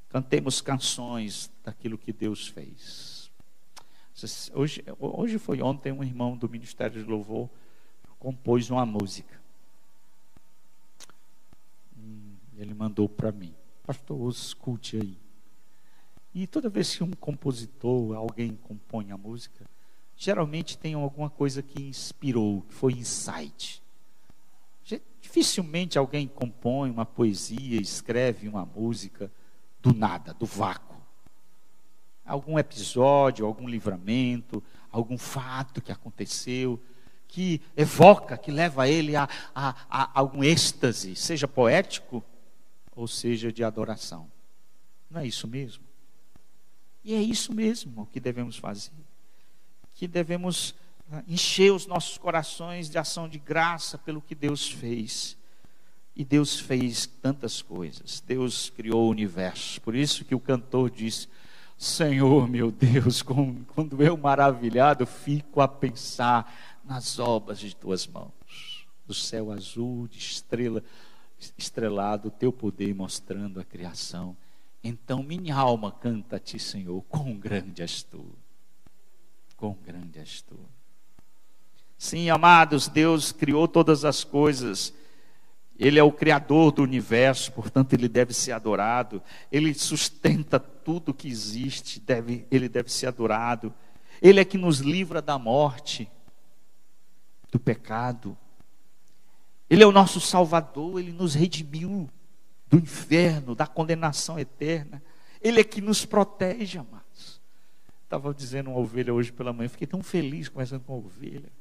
[0.08, 3.30] Cantemos canções daquilo que Deus fez.
[4.54, 7.48] Hoje, hoje foi ontem um irmão do Ministério de Louvor
[8.18, 9.40] compôs uma música.
[11.96, 13.54] Hum, ele mandou para mim.
[13.86, 15.16] Pastor, escute aí.
[16.34, 19.64] E toda vez que um compositor, alguém compõe a música,
[20.16, 23.82] geralmente tem alguma coisa que inspirou, que foi insight.
[25.38, 29.30] Dificilmente alguém compõe uma poesia, escreve uma música
[29.80, 30.96] do nada, do vácuo.
[32.26, 36.82] Algum episódio, algum livramento, algum fato que aconteceu,
[37.28, 42.24] que evoca, que leva ele a, a, a algum êxtase, seja poético
[42.96, 44.28] ou seja de adoração.
[45.08, 45.84] Não é isso mesmo?
[47.04, 48.90] E é isso mesmo que devemos fazer.
[49.94, 50.74] Que devemos
[51.26, 55.36] encher os nossos corações de ação de graça pelo que Deus fez.
[56.14, 58.20] E Deus fez tantas coisas.
[58.26, 59.80] Deus criou o universo.
[59.80, 61.28] Por isso que o cantor diz:
[61.76, 69.14] Senhor, meu Deus, quando eu maravilhado fico a pensar nas obras de tuas mãos, do
[69.14, 70.82] céu azul, de estrela
[71.56, 74.36] estrelado, teu poder mostrando a criação.
[74.82, 78.26] Então minha alma canta a ti, Senhor, quão grande és tu.
[79.56, 80.58] Quão grande és tu.
[81.98, 84.94] Sim, amados, Deus criou todas as coisas.
[85.76, 89.20] Ele é o criador do universo, portanto ele deve ser adorado.
[89.50, 93.74] Ele sustenta tudo que existe, deve, ele deve ser adorado.
[94.22, 96.08] Ele é que nos livra da morte,
[97.50, 98.38] do pecado.
[99.68, 102.08] Ele é o nosso Salvador, ele nos redimiu
[102.68, 105.02] do inferno, da condenação eterna.
[105.40, 107.40] Ele é que nos protege, amados.
[108.04, 111.57] Estava dizendo uma ovelha hoje pela manhã, fiquei tão feliz conversando com a ovelha.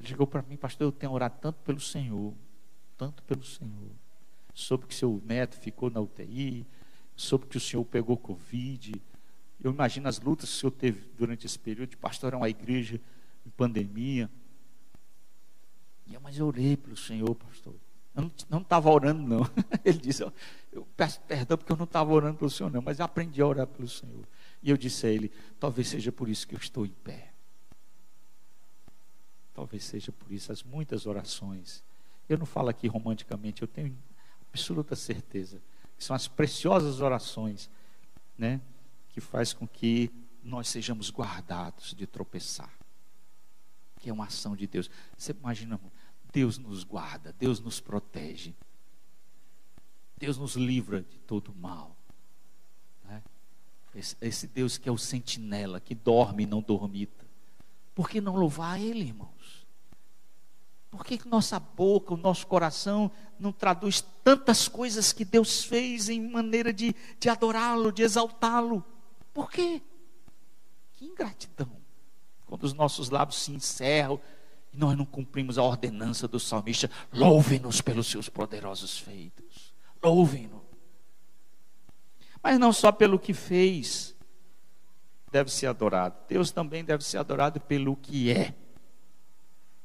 [0.00, 2.32] Ele chegou para mim, pastor, eu tenho orado tanto pelo Senhor,
[2.96, 3.90] tanto pelo Senhor.
[4.54, 6.66] Soube que seu neto ficou na UTI,
[7.14, 9.00] soube que o senhor pegou Covid.
[9.62, 12.98] Eu imagino as lutas que o senhor teve durante esse período de pastorar uma igreja
[13.46, 14.30] em pandemia.
[16.06, 17.74] E eu, mas eu orei pelo Senhor, pastor.
[18.14, 19.48] Eu não estava orando, não.
[19.84, 20.22] Ele disse,
[20.72, 23.46] eu peço perdão porque eu não estava orando pelo Senhor, não, mas eu aprendi a
[23.46, 24.26] orar pelo Senhor.
[24.62, 27.29] E eu disse a ele, talvez seja por isso que eu estou em pé.
[29.60, 31.84] Talvez seja por isso as muitas orações.
[32.28, 33.96] Eu não falo aqui romanticamente, eu tenho
[34.52, 35.60] absoluta certeza
[36.04, 37.70] são as preciosas orações,
[38.36, 38.60] né,
[39.10, 40.10] que faz com que
[40.42, 42.72] nós sejamos guardados de tropeçar.
[43.98, 44.90] Que é uma ação de Deus.
[45.16, 45.78] Você imagina,
[46.32, 48.54] Deus nos guarda, Deus nos protege.
[50.16, 51.94] Deus nos livra de todo mal.
[53.04, 53.22] Né?
[53.94, 57.26] Esse, esse Deus que é o sentinela, que dorme e não dormita.
[57.94, 59.66] Por que não louvar Ele, irmãos?
[60.90, 66.08] Por que, que nossa boca, o nosso coração não traduz tantas coisas que Deus fez
[66.08, 68.84] em maneira de, de adorá-lo, de exaltá-lo?
[69.32, 69.80] Por quê?
[70.94, 71.70] Que ingratidão.
[72.44, 74.20] Quando os nossos lábios se encerram
[74.72, 79.72] e nós não cumprimos a ordenança do salmista, louvem-nos pelos seus poderosos feitos.
[80.02, 80.60] Louvem-nos.
[82.42, 84.16] Mas não só pelo que fez
[85.30, 88.54] deve ser adorado, Deus também deve ser adorado pelo que é.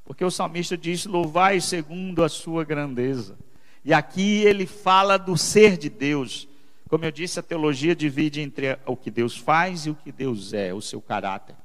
[0.03, 3.37] Porque o salmista diz: Louvai segundo a sua grandeza.
[3.83, 6.47] E aqui ele fala do ser de Deus.
[6.87, 10.53] Como eu disse, a teologia divide entre o que Deus faz e o que Deus
[10.53, 11.55] é, o seu caráter.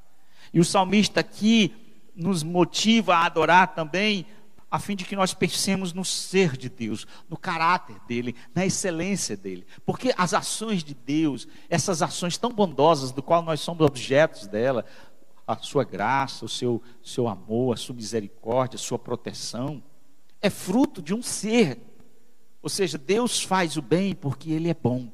[0.52, 1.74] E o salmista aqui
[2.14, 4.26] nos motiva a adorar também,
[4.70, 9.36] a fim de que nós pensemos no ser de Deus, no caráter dele, na excelência
[9.36, 9.66] dele.
[9.84, 14.84] Porque as ações de Deus, essas ações tão bondosas, do qual nós somos objetos dela,
[15.46, 19.82] a sua graça, o seu, seu amor, a sua misericórdia, a sua proteção,
[20.40, 21.78] é fruto de um ser.
[22.62, 25.10] Ou seja, Deus faz o bem porque Ele é bom.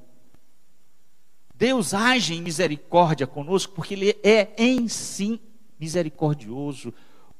[1.54, 5.40] Deus age em misericórdia conosco porque Ele é em si
[5.80, 6.92] misericordioso,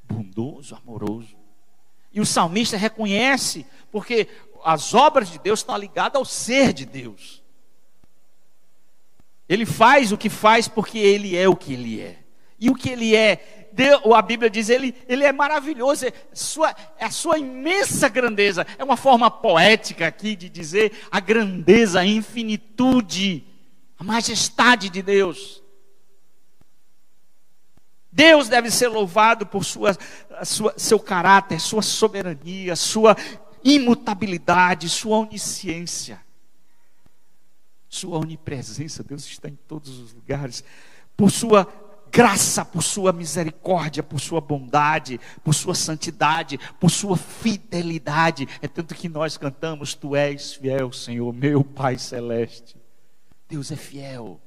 [0.03, 1.36] bondoso, amoroso.
[2.17, 4.27] E o salmista reconhece, porque
[4.65, 7.45] as obras de Deus estão ligadas ao ser de Deus.
[9.49, 12.27] Ele faz o que faz porque Ele é o que Ele é.
[12.59, 16.75] E o que ele é, Deus, a Bíblia diz, ele, ele é maravilhoso, é, sua,
[16.99, 18.67] é a sua imensa grandeza.
[18.79, 23.45] É uma forma poética aqui de dizer a grandeza, a infinitude,
[23.99, 25.63] a majestade de Deus.
[28.17, 29.95] Deus deve ser louvado por sua,
[30.43, 33.15] sua, seu caráter, sua soberania, sua
[33.63, 36.19] imutabilidade, sua onisciência,
[37.87, 39.05] sua onipresença.
[39.05, 40.65] Deus está em todos os lugares,
[41.15, 41.71] por sua
[42.11, 48.49] graça, por sua misericórdia, por sua bondade, por sua santidade, por sua fidelidade.
[48.63, 52.79] É tanto que nós cantamos: Tu és fiel, Senhor, meu Pai celeste.
[53.47, 54.41] Deus é fiel.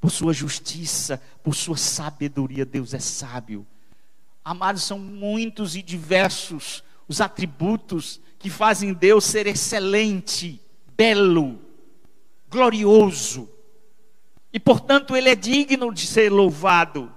[0.00, 3.66] Por sua justiça, por sua sabedoria, Deus é sábio.
[4.44, 10.62] Amados, são muitos e diversos os atributos que fazem Deus ser excelente,
[10.96, 11.60] belo,
[12.48, 13.50] glorioso.
[14.52, 17.12] E portanto, Ele é digno de ser louvado.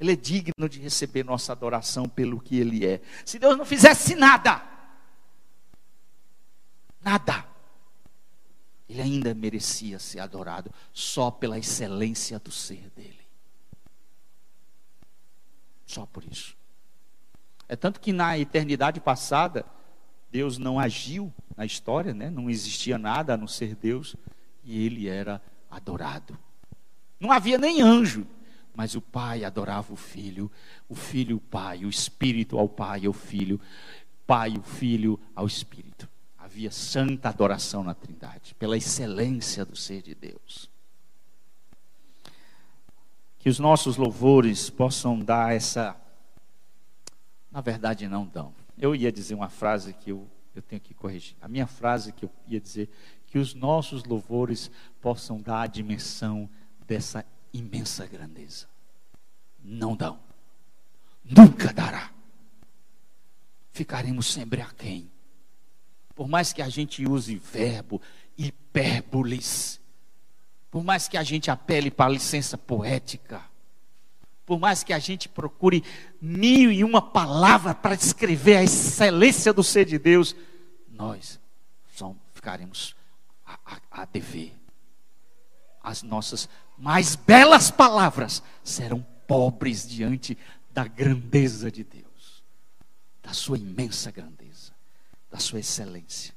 [0.00, 3.02] Ele é digno de receber nossa adoração pelo que Ele é.
[3.24, 4.62] Se Deus não fizesse nada,
[7.02, 7.46] nada,
[8.92, 13.22] Ele ainda merecia ser adorado só pela excelência do ser dele.
[15.86, 16.54] Só por isso.
[17.66, 19.64] É tanto que na eternidade passada,
[20.30, 22.28] Deus não agiu na história, né?
[22.28, 24.14] não existia nada a não ser Deus,
[24.62, 25.40] e Ele era
[25.70, 26.38] adorado.
[27.18, 28.26] Não havia nem anjo,
[28.74, 30.52] mas o pai adorava o filho,
[30.86, 33.58] o filho o pai, o espírito ao pai e ao filho,
[34.26, 36.11] pai o filho ao espírito.
[36.52, 40.70] Havia santa adoração na Trindade, pela excelência do ser de Deus.
[43.38, 45.96] Que os nossos louvores possam dar essa.
[47.50, 48.54] Na verdade, não dão.
[48.76, 51.34] Eu ia dizer uma frase que eu, eu tenho que corrigir.
[51.40, 52.90] A minha frase que eu ia dizer
[53.28, 56.50] que os nossos louvores possam dar a dimensão
[56.86, 58.66] dessa imensa grandeza.
[59.64, 60.20] Não dão.
[61.24, 62.12] Nunca dará.
[63.72, 65.10] Ficaremos sempre aquém.
[66.14, 68.00] Por mais que a gente use verbo,
[68.36, 69.80] hipérboles,
[70.70, 73.42] por mais que a gente apele para a licença poética,
[74.44, 75.84] por mais que a gente procure
[76.20, 80.34] mil e uma palavras para descrever a excelência do ser de Deus,
[80.90, 81.40] nós
[81.94, 82.94] somos, ficaremos
[83.46, 84.54] a, a dever.
[85.82, 90.36] As nossas mais belas palavras serão pobres diante
[90.70, 92.42] da grandeza de Deus,
[93.22, 94.41] da sua imensa grandeza,
[95.32, 96.34] da sua excelência.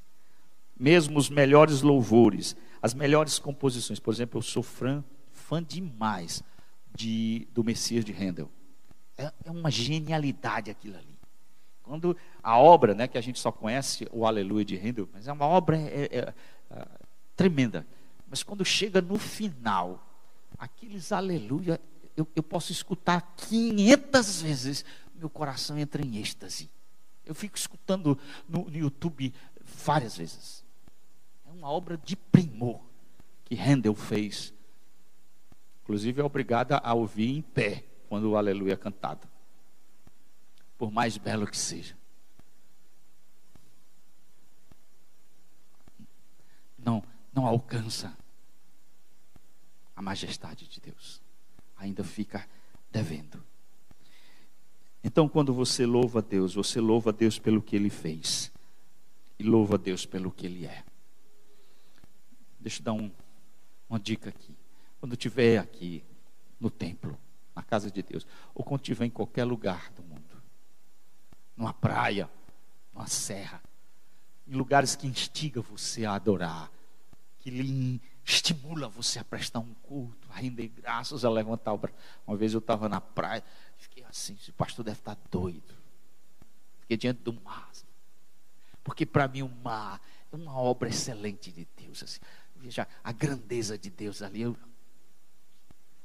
[0.79, 6.41] Mesmo os melhores louvores, as melhores composições, por exemplo, eu sou fã, fã demais
[6.95, 8.49] de, do Messias de Handel.
[9.17, 11.19] É, é uma genialidade aquilo ali.
[11.83, 15.31] Quando a obra, né, que a gente só conhece o Aleluia de Handel, mas é
[15.31, 16.33] uma obra é, é,
[16.71, 16.87] é
[17.35, 17.85] tremenda.
[18.27, 20.07] Mas quando chega no final,
[20.57, 21.79] aqueles aleluia,
[22.15, 26.69] eu, eu posso escutar 500 vezes, meu coração entra em êxtase.
[27.26, 30.63] Eu fico escutando no, no YouTube várias vezes.
[31.45, 32.82] É uma obra de primor
[33.43, 34.53] que Handel fez.
[35.84, 39.28] Inclusive é obrigada a ouvir em pé quando o aleluia é cantado.
[40.78, 41.97] Por mais belo que seja.
[46.78, 47.03] Não,
[47.34, 48.15] não alcança
[49.95, 51.21] a majestade de Deus.
[51.78, 52.47] Ainda fica
[52.91, 53.43] devendo.
[55.07, 58.51] Então, quando você louva a Deus, você louva a Deus pelo que Ele fez
[59.37, 60.83] e louva a Deus pelo que Ele é.
[62.59, 63.11] Deixa eu dar um,
[63.87, 64.55] uma dica aqui.
[64.99, 66.03] Quando estiver aqui
[66.59, 67.15] no templo,
[67.55, 68.25] na casa de Deus,
[68.55, 70.41] ou quando estiver em qualquer lugar do mundo,
[71.55, 72.27] numa praia,
[72.91, 73.61] numa serra,
[74.47, 76.71] em lugares que instiga você a adorar,
[77.37, 81.95] que lhe estimula você a prestar um culto, a render graças, a levantar o braço.
[82.25, 83.43] Uma vez eu estava na praia,
[83.78, 85.73] fiquei assim, o pastor deve estar doido.
[86.82, 87.71] Fiquei diante do mar.
[88.84, 89.99] Porque para mim o mar
[90.32, 92.03] é uma obra excelente de Deus.
[92.03, 92.19] Assim.
[92.55, 94.41] Veja a grandeza de Deus ali.
[94.41, 94.55] Eu,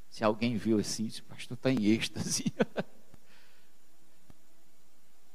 [0.08, 2.44] se alguém viu assim, o pastor está em êxtase.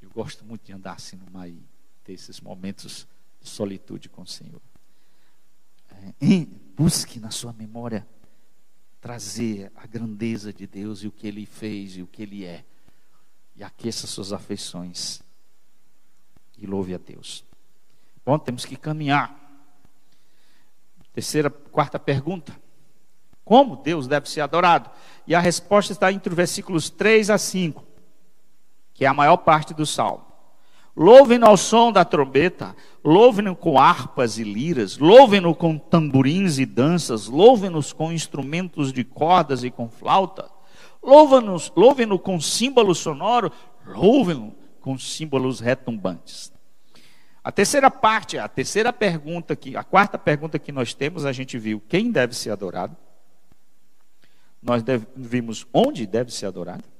[0.01, 1.63] Eu gosto muito de andar assim no mar e
[2.03, 3.07] ter esses momentos
[3.41, 4.61] de solitude com o Senhor.
[5.91, 6.13] É,
[6.75, 8.07] busque na sua memória
[9.05, 12.65] trazer a grandeza de Deus e o que Ele fez e o que Ele é.
[13.55, 15.21] E aqueça suas afeições.
[16.57, 17.45] E louve a Deus.
[18.25, 19.31] Bom, temos que caminhar.
[21.13, 22.59] Terceira, quarta pergunta.
[23.43, 24.89] Como Deus deve ser adorado?
[25.27, 27.85] E a resposta está entre os versículos 3 a 5,
[28.91, 30.25] que é a maior parte do salmo.
[30.95, 32.73] Louvem-no ao som da trombeta,
[33.03, 39.65] louvem-no com harpas e liras, louvem-no com tamborins e danças, louvem-nos com instrumentos de cordas
[39.65, 40.49] e com flauta,
[41.03, 43.51] louvem-no louvem com símbolo sonoro,
[43.85, 46.53] louvem-no com símbolos retumbantes.
[47.43, 51.59] A terceira parte, a terceira pergunta que, a quarta pergunta que nós temos, a gente
[51.59, 52.95] viu quem deve ser adorado.
[54.63, 56.94] Nós deve, vimos onde deve ser adorado.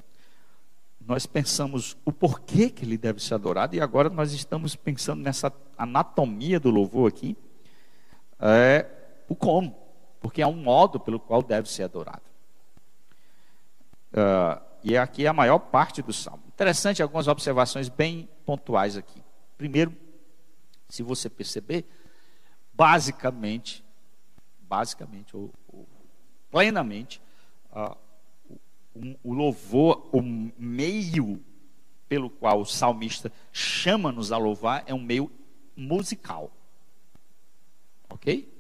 [1.06, 5.54] Nós pensamos o porquê que ele deve ser adorado e agora nós estamos pensando nessa
[5.78, 7.38] anatomia do louvor aqui,
[8.40, 8.88] é,
[9.30, 9.78] o como,
[10.20, 12.24] porque é um modo pelo qual deve ser adorado.
[14.12, 16.44] Uh, e aqui é a maior parte do salmo.
[16.48, 19.22] Interessante algumas observações bem pontuais aqui.
[19.58, 19.96] Primeiro,
[20.90, 21.86] se você perceber,
[22.74, 23.84] basicamente,
[24.62, 25.88] basicamente, ou, ou
[26.50, 27.22] plenamente,
[27.72, 27.96] uh,
[29.24, 31.44] o, louvor, o meio
[32.08, 35.32] pelo qual o salmista chama-nos a louvar é um meio
[35.76, 36.52] musical.
[38.10, 38.52] Ok?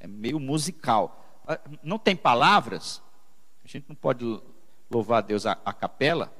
[0.00, 1.42] É meio musical.
[1.46, 3.02] Ah, não tem palavras?
[3.64, 4.24] A gente não pode
[4.90, 6.32] louvar a Deus a, a capela?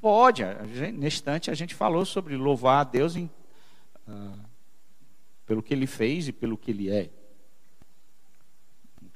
[0.00, 0.42] Pode.
[0.74, 3.30] Gente, nesse instante a gente falou sobre louvar a Deus em
[4.08, 4.38] ah,
[5.46, 7.10] pelo que ele fez e pelo que ele é.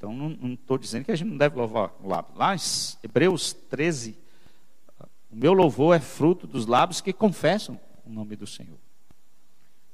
[0.04, 2.36] Então, não estou dizendo que a gente não deve louvar o lábio.
[2.36, 2.58] Lá em
[3.02, 4.18] Hebreus 13,
[5.30, 8.78] o meu louvor é fruto dos lábios que confessam o nome do Senhor.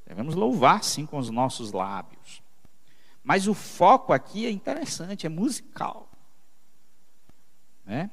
[0.04, 2.42] Devemos louvar, sim, com os nossos lábios.
[3.22, 6.10] Mas o foco aqui é interessante, é musical.
[7.86, 8.10] Né?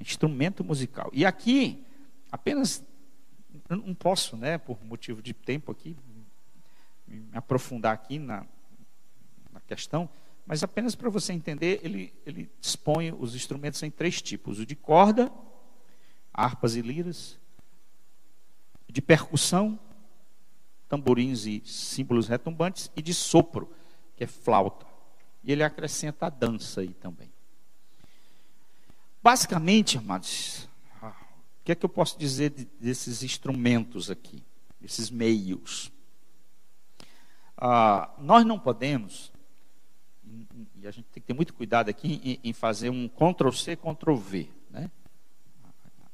[0.00, 1.10] Instrumento musical.
[1.12, 1.86] E aqui,
[2.32, 2.84] apenas
[3.68, 5.96] eu não posso, né, por motivo de tempo aqui,
[7.06, 8.44] me aprofundar aqui na,
[9.52, 10.08] na questão,
[10.46, 14.76] mas apenas para você entender, ele, ele dispõe os instrumentos em três tipos: o de
[14.76, 15.30] corda,
[16.32, 17.38] harpas e liras,
[18.88, 19.78] de percussão,
[20.88, 23.70] tamborins e símbolos retumbantes, e de sopro,
[24.16, 24.86] que é flauta.
[25.42, 27.32] E ele acrescenta a dança aí também.
[29.22, 30.68] Basicamente, amados,
[31.66, 34.40] que é que eu posso dizer de, desses instrumentos aqui,
[34.80, 35.90] desses meios?
[37.56, 39.32] Ah, nós não podemos,
[40.88, 44.48] a gente tem que ter muito cuidado aqui em, em fazer um Ctrl-C, Ctrl-V.
[44.70, 44.90] Né?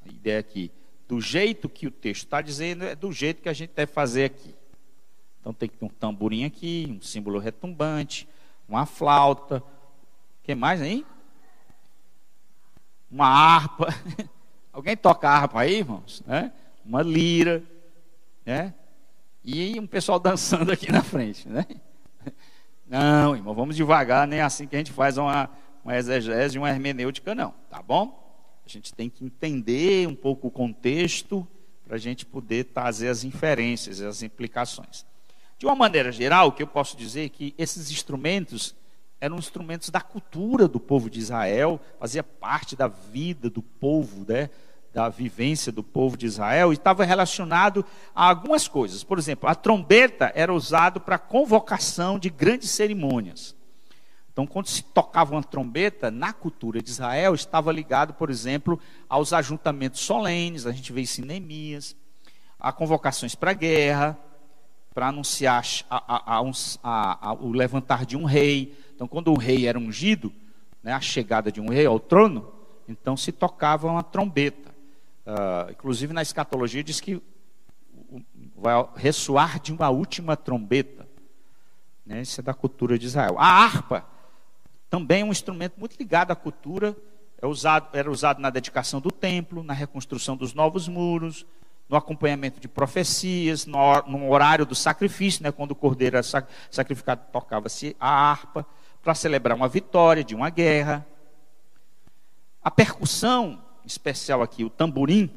[0.05, 0.71] A ideia aqui,
[1.07, 4.25] do jeito que o texto está dizendo, é do jeito que a gente deve fazer
[4.25, 4.55] aqui.
[5.39, 8.27] Então tem que ter um tamborim aqui, um símbolo retumbante,
[8.67, 9.57] uma flauta.
[9.57, 11.05] O que mais aí?
[13.11, 13.87] Uma harpa.
[14.71, 16.23] Alguém toca harpa aí, irmãos?
[16.25, 16.51] Né?
[16.83, 17.63] Uma lira,
[18.45, 18.73] né?
[19.43, 21.65] E um pessoal dançando aqui na frente, né?
[22.87, 25.49] Não, irmão, vamos devagar, nem é assim que a gente faz uma,
[25.83, 28.21] uma exegese, uma hermenêutica, não, tá bom?
[28.65, 31.47] A gente tem que entender um pouco o contexto
[31.85, 35.05] para a gente poder trazer as inferências, as implicações.
[35.57, 38.75] De uma maneira geral, o que eu posso dizer é que esses instrumentos
[39.19, 44.49] eram instrumentos da cultura do povo de Israel, fazia parte da vida do povo, né?
[44.93, 47.83] Da vivência do povo de Israel, estava relacionado
[48.13, 49.03] a algumas coisas.
[49.03, 53.55] Por exemplo, a trombeta era usada para convocação de grandes cerimônias.
[54.31, 58.79] Então, quando se tocava uma trombeta, na cultura de Israel, estava ligado, por exemplo,
[59.09, 61.95] aos ajuntamentos solenes, a gente vê isso em Neemias,
[62.59, 64.17] a convocações para guerra,
[64.93, 66.41] para anunciar a, a,
[66.83, 68.75] a, o levantar de um rei.
[68.95, 70.31] Então, quando o rei era ungido,
[70.81, 72.51] né, a chegada de um rei ao trono,
[72.87, 74.72] então se tocava uma trombeta.
[75.25, 77.21] Uh, inclusive na escatologia diz que
[78.55, 81.07] vai ressoar de uma última trombeta.
[82.05, 82.21] Né?
[82.21, 83.35] Isso é da cultura de Israel.
[83.37, 84.05] A harpa
[84.89, 86.95] também é um instrumento muito ligado à cultura,
[87.41, 91.45] é usado, era usado na dedicação do templo, na reconstrução dos novos muros,
[91.89, 95.51] no acompanhamento de profecias, no, no horário do sacrifício, né?
[95.51, 98.65] quando o cordeiro era sacrificado, tocava-se a harpa
[99.01, 101.05] para celebrar uma vitória de uma guerra.
[102.63, 105.29] A percussão, especial aqui o tamborim,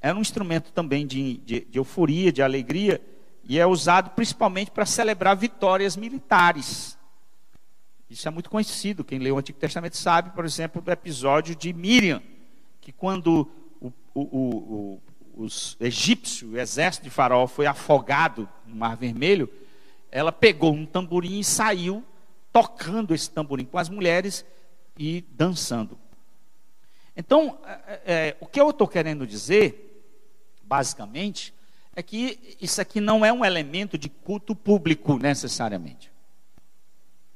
[0.00, 3.00] era um instrumento também de, de, de euforia, de alegria,
[3.44, 6.96] e é usado principalmente para celebrar vitórias militares.
[8.08, 9.04] Isso é muito conhecido.
[9.04, 12.22] Quem lê o Antigo Testamento sabe, por exemplo, do episódio de Miriam,
[12.80, 13.48] que quando
[13.80, 15.02] o, o, o,
[15.44, 19.50] os egípcios, o exército de Faraó foi afogado no Mar Vermelho,
[20.10, 22.04] ela pegou um tamborim e saiu
[22.52, 24.44] tocando esse tamborim com as mulheres
[24.98, 25.96] e dançando.
[27.16, 30.04] Então, é, é, o que eu estou querendo dizer,
[30.62, 31.52] basicamente,
[31.94, 36.10] é que isso aqui não é um elemento de culto público necessariamente.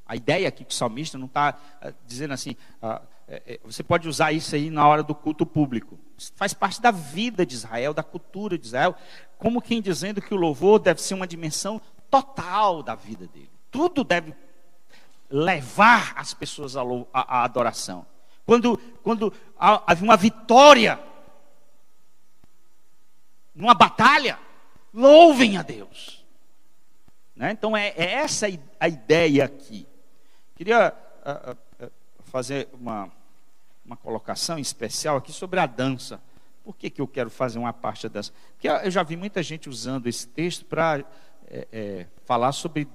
[0.07, 4.09] A ideia aqui que o salmista não está uh, dizendo assim, uh, é, você pode
[4.09, 5.99] usar isso aí na hora do culto público.
[6.17, 8.95] Isso faz parte da vida de Israel, da cultura de Israel,
[9.39, 13.51] como quem dizendo que o louvor deve ser uma dimensão total da vida dele.
[13.71, 14.35] Tudo deve
[15.29, 18.07] levar as pessoas à adoração.
[18.47, 21.01] Quando, quando havia uma vitória
[23.55, 24.39] numa batalha,
[24.93, 26.25] louvem a Deus.
[27.35, 27.53] Né?
[27.53, 28.47] Então é, é essa
[28.79, 29.87] a ideia aqui.
[30.55, 31.91] Queria uh, uh,
[32.25, 33.11] fazer uma,
[33.85, 36.21] uma colocação especial aqui sobre a dança.
[36.63, 38.33] Por que, que eu quero fazer uma parte dessa?
[38.53, 41.05] Porque eu já vi muita gente usando esse texto para
[41.47, 42.89] é, é, falar sobre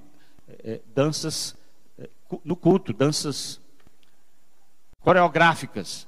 [0.64, 1.56] é, danças
[2.43, 3.60] no culto, danças
[5.10, 6.07] coreográficas.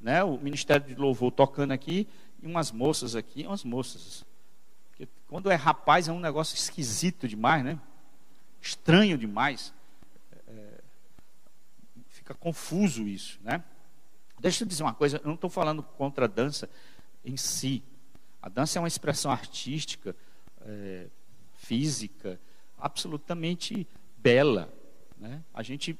[0.00, 0.22] Né?
[0.24, 2.08] O Ministério de Louvor tocando aqui,
[2.42, 4.24] e umas moças aqui, umas moças.
[4.90, 7.78] Porque quando é rapaz é um negócio esquisito demais, né?
[8.60, 9.72] Estranho demais
[12.22, 13.62] fica confuso isso, né?
[14.40, 16.68] Deixa eu dizer uma coisa, eu não estou falando contra a dança
[17.24, 17.82] em si.
[18.40, 20.16] A dança é uma expressão artística,
[20.62, 21.06] é,
[21.54, 22.40] física,
[22.78, 23.86] absolutamente
[24.16, 24.72] bela.
[25.16, 25.42] Né?
[25.54, 25.96] A gente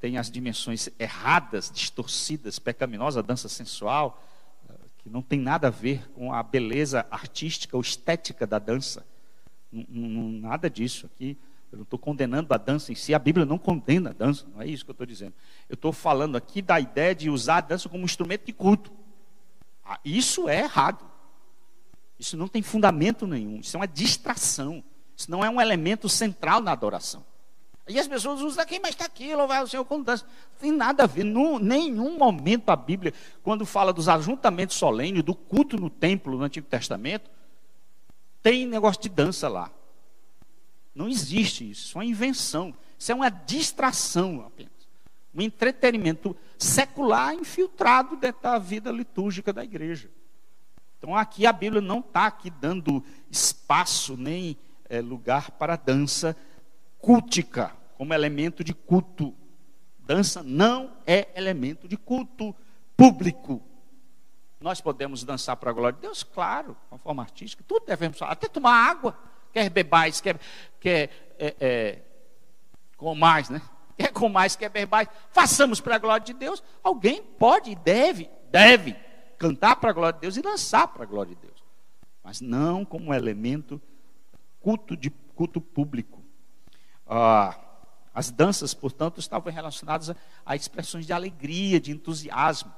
[0.00, 4.22] tem as dimensões erradas, distorcidas, pecaminosas, a dança sensual,
[4.98, 9.06] que não tem nada a ver com a beleza artística ou estética da dança.
[9.70, 11.06] nada disso.
[11.06, 11.38] Aqui
[11.70, 14.62] eu não estou condenando a dança em si, a Bíblia não condena a dança, não
[14.62, 15.34] é isso que eu estou dizendo.
[15.68, 18.92] Eu estou falando aqui da ideia de usar a dança como instrumento de culto.
[19.84, 21.04] Ah, isso é errado.
[22.18, 23.60] Isso não tem fundamento nenhum.
[23.60, 24.82] Isso é uma distração.
[25.16, 27.24] Isso não é um elemento central na adoração.
[27.88, 30.24] E as pessoas usam aqui, mas está aqui, louvar o Senhor com dança.
[30.24, 31.24] Não tem nada a ver.
[31.24, 33.14] Em nenhum momento a Bíblia,
[33.44, 37.30] quando fala dos ajuntamentos solenes, do culto no templo no Antigo Testamento,
[38.42, 39.70] tem negócio de dança lá.
[40.94, 42.74] Não existe isso, isso é uma invenção.
[42.98, 44.72] Isso é uma distração apenas.
[45.34, 50.10] Um entretenimento secular infiltrado dentro da vida litúrgica da igreja.
[50.98, 54.56] Então aqui a Bíblia não está aqui dando espaço nem
[54.88, 56.34] é, lugar para dança
[56.98, 59.34] cultica, como elemento de culto.
[59.98, 62.54] Dança não é elemento de culto
[62.96, 63.62] público.
[64.60, 68.48] Nós podemos dançar para a glória de Deus, claro, com forma artística, tudo devemos, até
[68.48, 69.16] tomar água
[69.56, 70.38] quer bebais, quer,
[70.78, 72.02] quer é, é,
[72.94, 73.62] com mais, né?
[73.96, 76.62] Quer com mais, quer bebais, façamos para a glória de Deus.
[76.82, 78.94] Alguém pode e deve, deve
[79.38, 81.64] cantar para a glória de Deus e dançar para a glória de Deus,
[82.22, 83.80] mas não como elemento
[84.60, 86.15] culto de culto público.
[87.06, 87.56] Ah,
[88.14, 92.72] as danças, portanto, estavam relacionadas a, a expressões de alegria, de entusiasmo,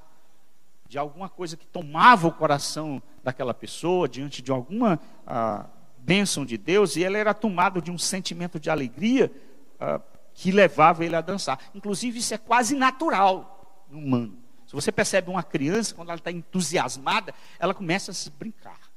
[0.88, 5.66] de alguma coisa que tomava o coração daquela pessoa diante de alguma ah,
[6.08, 9.30] bênção de Deus e ele era tomado de um sentimento de alegria
[9.74, 10.02] uh,
[10.32, 11.58] que levava ele a dançar.
[11.74, 14.38] Inclusive, isso é quase natural no humano.
[14.66, 18.87] Se você percebe uma criança, quando ela está entusiasmada, ela começa a se brincar.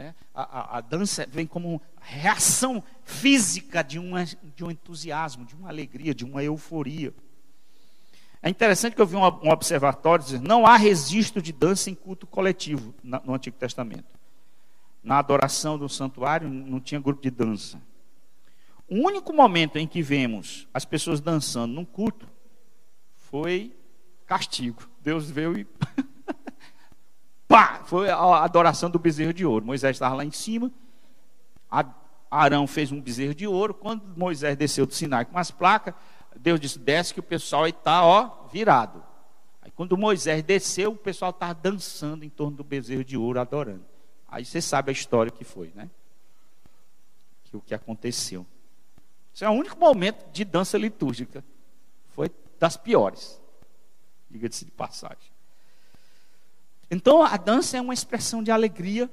[0.00, 0.14] Né?
[0.34, 5.68] A, a, a, dança vem como reação física de, uma, de um entusiasmo, de uma
[5.68, 7.12] alegria, de uma euforia.
[8.42, 11.94] É interessante que eu vi um, um observatório dizendo não há registro de dança em
[11.94, 14.18] culto coletivo no Antigo Testamento
[15.02, 17.80] na adoração do santuário, não tinha grupo de dança.
[18.88, 22.28] O único momento em que vemos as pessoas dançando num culto
[23.16, 23.74] foi
[24.26, 24.82] castigo.
[25.02, 25.66] Deus veio e.
[27.50, 27.82] Pá!
[27.84, 29.66] Foi a adoração do bezerro de ouro.
[29.66, 30.70] Moisés estava lá em cima.
[32.30, 33.74] Arão fez um bezerro de ouro.
[33.74, 35.92] Quando Moisés desceu do Sinai com as placas,
[36.36, 39.02] Deus disse: desce que o pessoal está, ó, virado.
[39.60, 43.84] Aí quando Moisés desceu, o pessoal estava dançando em torno do bezerro de ouro, adorando.
[44.28, 45.90] Aí você sabe a história que foi, né?
[47.42, 48.46] Que o que aconteceu.
[49.34, 51.44] Esse é o único momento de dança litúrgica.
[52.10, 52.30] Foi
[52.60, 53.42] das piores.
[54.30, 55.39] Diga-se de passagem.
[56.90, 59.08] Então a dança é uma expressão de alegria.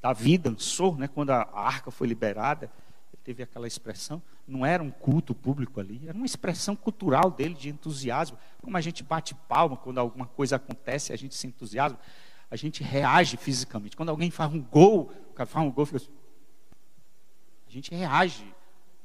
[0.00, 1.08] Davi dançou, né?
[1.08, 2.70] Quando a arca foi liberada,
[3.12, 4.22] ele teve aquela expressão.
[4.46, 8.38] Não era um culto público ali, era uma expressão cultural dele de entusiasmo.
[8.62, 11.98] Como a gente bate palma quando alguma coisa acontece, a gente se entusiasma,
[12.50, 13.96] a gente reage fisicamente.
[13.96, 16.12] Quando alguém faz um gol, o cara faz um gol, fica assim.
[17.66, 18.54] A gente reage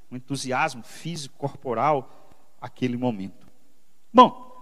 [0.08, 2.30] com entusiasmo físico, corporal,
[2.62, 3.48] aquele momento.
[4.14, 4.53] Bom,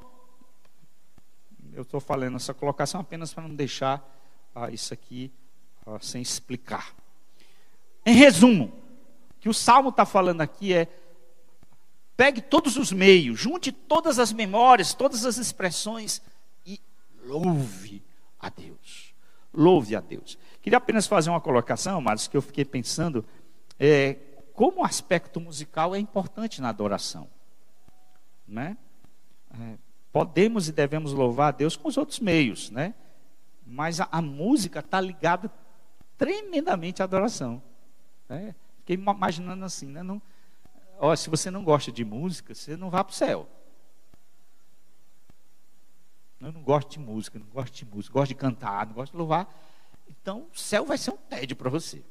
[1.74, 4.04] eu estou falando essa colocação apenas para não deixar
[4.54, 5.32] ah, isso aqui
[5.86, 6.94] ah, sem explicar.
[8.06, 10.88] Em resumo, o que o Salmo está falando aqui é:
[12.18, 16.22] pegue todos os meios, junte todas as memórias, todas as expressões
[16.66, 16.80] e
[17.24, 18.04] louve
[18.40, 19.14] a Deus.
[19.54, 20.38] Louve a Deus.
[20.62, 23.26] Queria apenas fazer uma colocação, mas que eu fiquei pensando,
[23.80, 24.18] é,
[24.54, 27.28] como o aspecto musical é importante na adoração.
[28.48, 28.78] Né?
[29.60, 29.78] É,
[30.12, 32.94] podemos e devemos louvar a Deus com os outros meios, né?
[33.66, 35.52] Mas a, a música está ligada
[36.18, 37.62] tremendamente à adoração.
[38.28, 38.54] Né?
[38.80, 40.04] Fiquei imaginando assim, né?
[40.04, 40.22] Não,
[41.00, 43.48] ó, se você não gosta de música, você não vá para o céu.
[46.42, 49.18] Eu não gosto de música, não gosto de música, gosto de cantar, não gosto de
[49.18, 49.48] louvar.
[50.10, 52.04] Então, o céu vai ser um tédio para você.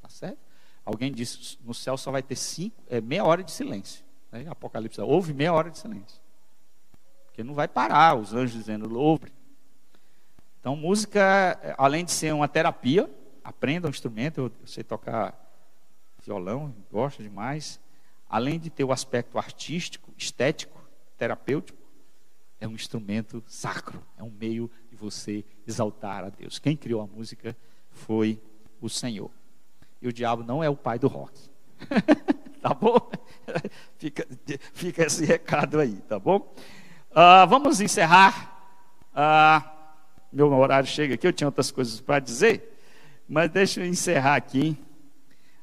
[0.00, 0.38] Tá certo?
[0.84, 4.04] Alguém disse, no céu só vai ter cinco, é, meia hora de silêncio.
[4.32, 4.46] Né?
[4.48, 6.25] Apocalipse, houve meia hora de silêncio.
[7.36, 9.30] Porque não vai parar os anjos dizendo louve.
[10.58, 13.10] Então, música, além de ser uma terapia,
[13.44, 15.38] aprenda um instrumento, eu, eu sei tocar
[16.24, 17.78] violão, gosto demais.
[18.26, 20.80] Além de ter o aspecto artístico, estético,
[21.18, 21.78] terapêutico,
[22.58, 26.58] é um instrumento sacro, é um meio de você exaltar a Deus.
[26.58, 27.54] Quem criou a música
[27.90, 28.40] foi
[28.80, 29.30] o Senhor.
[30.00, 31.38] E o diabo não é o pai do rock.
[32.62, 32.96] tá bom?
[33.98, 34.26] fica,
[34.72, 36.50] fica esse recado aí, tá bom?
[37.16, 38.60] Uh, vamos encerrar.
[39.14, 39.66] Uh,
[40.30, 42.78] meu horário chega aqui, eu tinha outras coisas para dizer,
[43.26, 44.76] mas deixa eu encerrar aqui.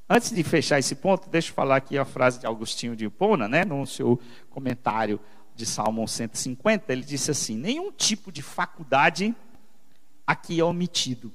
[0.09, 3.47] Antes de fechar esse ponto, deixa eu falar aqui a frase de Augustinho de Hipona,
[3.47, 5.19] né, no seu comentário
[5.55, 9.35] de Salmo 150, ele disse assim: nenhum tipo de faculdade
[10.25, 11.31] aqui é omitido.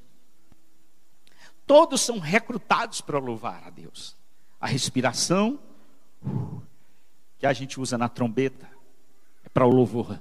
[1.64, 4.16] Todos são recrutados para louvar a Deus.
[4.61, 5.61] A respiração
[7.39, 8.69] que a gente usa na trombeta,
[9.49, 10.20] é para o louvor.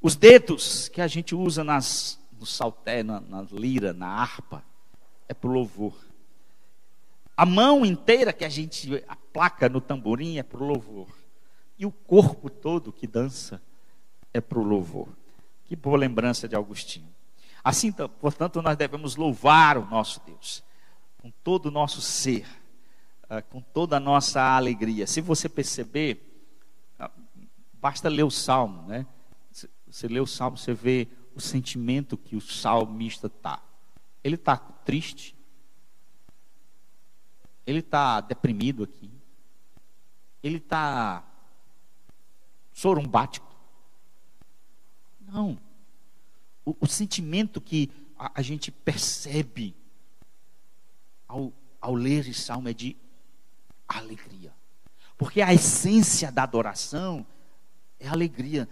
[0.00, 4.62] Os dedos que a gente usa nas, no salté, na, na lira, na harpa,
[5.28, 5.94] é para o louvor.
[7.36, 11.08] A mão inteira que a gente aplaca no tamborim é para o louvor.
[11.76, 13.60] E o corpo todo que dança
[14.32, 15.08] é para o louvor.
[15.64, 17.12] Que boa lembrança de Agostinho.
[17.64, 20.62] Assim, portanto, nós devemos louvar o nosso Deus
[21.18, 22.46] com todo o nosso ser,
[23.30, 25.06] ah, com toda a nossa alegria.
[25.06, 26.33] Se você perceber,
[27.84, 29.06] Basta ler o salmo, né?
[29.86, 33.62] Você lê o salmo, você vê o sentimento que o salmista está.
[34.24, 35.36] Ele está triste.
[37.66, 39.10] Ele está deprimido aqui.
[40.42, 41.22] Ele está
[42.72, 43.54] sorumbático.
[45.20, 45.60] Não.
[46.64, 49.76] O, o sentimento que a, a, gente percebe
[51.28, 52.96] ao, ao ler esse salmo é de
[53.86, 54.54] alegria.
[55.18, 57.26] Porque a essência da adoração
[57.98, 58.68] é alegria.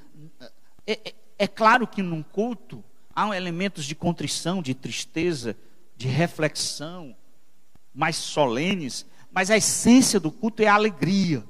[0.87, 5.57] É, é, é claro que num culto há elementos de contrição, de tristeza,
[5.97, 7.17] de reflexão,
[7.95, 11.45] mais solenes, mas a essência do culto é a alegria.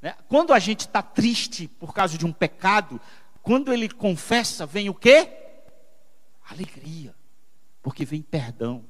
[0.00, 0.14] Né?
[0.28, 3.00] Quando a gente está triste por causa de um pecado,
[3.42, 5.28] quando ele confessa, vem o quê?
[6.48, 7.14] Alegria,
[7.82, 8.84] porque vem perdão.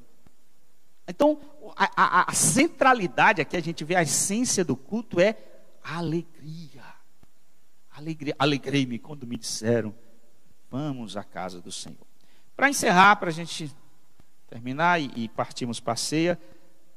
[1.07, 1.41] Então,
[1.77, 5.37] a, a, a centralidade aqui, a gente vê a essência do culto é
[5.83, 6.80] a alegria.
[8.39, 9.95] Alegrei-me quando me disseram:
[10.71, 12.07] Vamos à casa do Senhor.
[12.57, 13.75] Para encerrar, para a gente
[14.49, 16.41] terminar e, e partirmos para a ceia,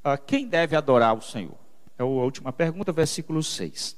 [0.03, 1.57] uh, quem deve adorar o Senhor?
[1.97, 3.95] É a última pergunta, versículo 6.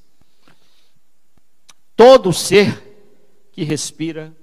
[1.96, 4.36] Todo ser que respira,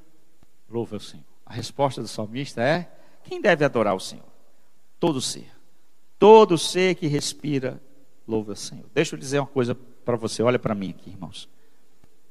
[0.68, 1.26] louva o Senhor.
[1.46, 2.90] A resposta do salmista é:
[3.24, 4.26] quem deve adorar o Senhor?
[4.98, 5.50] Todo ser.
[6.18, 7.82] Todo ser que respira,
[8.26, 8.86] louva o Senhor.
[8.94, 11.48] Deixa eu dizer uma coisa para você, olha para mim aqui, irmãos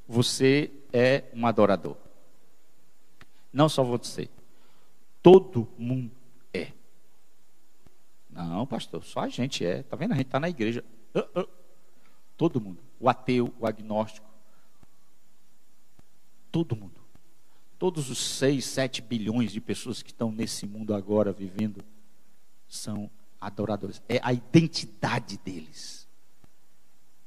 [0.06, 1.96] você é um adorador.
[3.52, 4.28] Não só você.
[5.22, 6.10] Todo mundo
[6.52, 6.72] é.
[8.30, 9.80] Não, pastor, só a gente é.
[9.80, 10.12] Está vendo?
[10.12, 10.84] A gente está na igreja.
[11.14, 11.48] Uh, uh.
[12.36, 12.78] Todo mundo.
[12.98, 14.32] O ateu, o agnóstico,
[16.52, 17.00] Todo mundo.
[17.78, 21.82] Todos os 6, 7 bilhões de pessoas que estão nesse mundo agora vivendo
[22.68, 24.02] são adoradores.
[24.06, 26.06] É a identidade deles.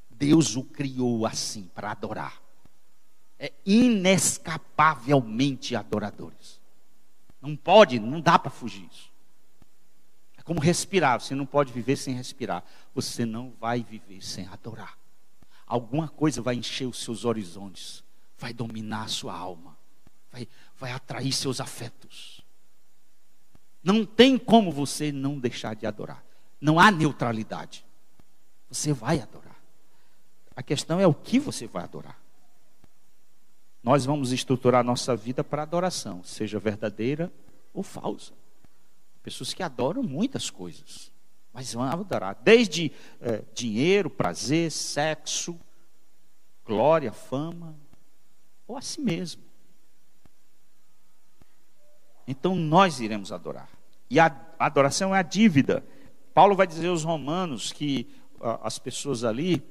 [0.10, 2.42] Deus o criou assim, para adorar.
[3.38, 6.62] É inescapavelmente adoradores.
[7.42, 9.12] Não pode, não dá para fugir disso.
[10.38, 12.64] É como respirar, você não pode viver sem respirar.
[12.94, 14.98] Você não vai viver sem adorar.
[15.68, 18.04] Alguma coisa vai encher os seus horizontes,
[18.38, 19.76] vai dominar a sua alma,
[20.32, 22.42] vai, vai atrair seus afetos.
[23.84, 26.24] Não tem como você não deixar de adorar.
[26.60, 27.86] Não há neutralidade.
[28.70, 29.56] Você vai adorar.
[30.56, 32.20] A questão é o que você vai adorar.
[33.86, 37.32] Nós vamos estruturar nossa vida para adoração, seja verdadeira
[37.72, 38.34] ou falsa.
[39.22, 41.12] Pessoas que adoram muitas coisas,
[41.54, 45.56] mas vão adorar desde é, dinheiro, prazer, sexo,
[46.66, 47.76] glória, fama,
[48.68, 49.44] ou a si mesmo.
[52.28, 53.70] Então nós iremos adorar.
[54.10, 55.86] E a adoração é a dívida.
[56.34, 58.10] Paulo vai dizer aos romanos que
[58.64, 59.64] as pessoas ali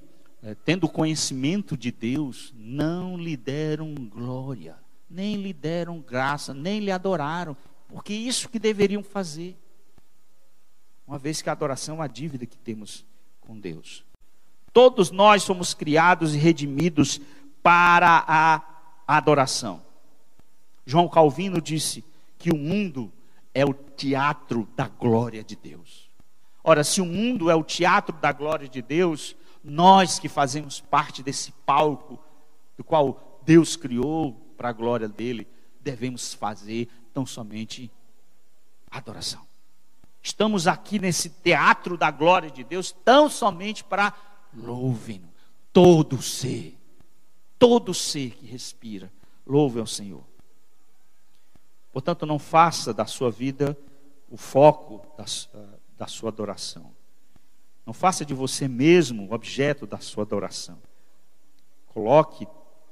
[0.45, 4.77] é, tendo conhecimento de Deus, não lhe deram glória,
[5.09, 7.57] nem lhe deram graça, nem lhe adoraram,
[7.89, 9.57] porque isso que deveriam fazer.
[11.07, 13.07] Uma vez que a adoração é uma dívida que temos
[13.41, 14.05] com Deus.
[14.71, 17.21] Todos nós somos criados e redimidos
[17.63, 18.63] para a
[19.07, 19.83] adoração.
[20.85, 22.05] João Calvino disse
[22.39, 23.11] que o mundo
[23.55, 26.11] é o teatro da glória de Deus.
[26.63, 29.35] Ora, se o mundo é o teatro da glória de Deus,
[29.65, 32.23] nós que fazemos parte desse palco,
[32.77, 35.49] do qual Deus criou para a glória dele,
[35.81, 37.91] devemos fazer tão somente
[38.91, 39.43] adoração.
[40.23, 44.15] Estamos aqui nesse teatro da glória de Deus, tão somente para
[44.55, 45.23] louvem
[45.73, 46.79] todo ser,
[47.59, 49.13] todo ser que respira,
[49.47, 50.25] louve ao Senhor.
[51.93, 53.77] Portanto, não faça da sua vida
[54.31, 55.25] o foco da,
[55.97, 56.94] da sua adoração.
[57.87, 60.79] Não faça de você mesmo o objeto da sua adoração.
[61.89, 62.47] Coloque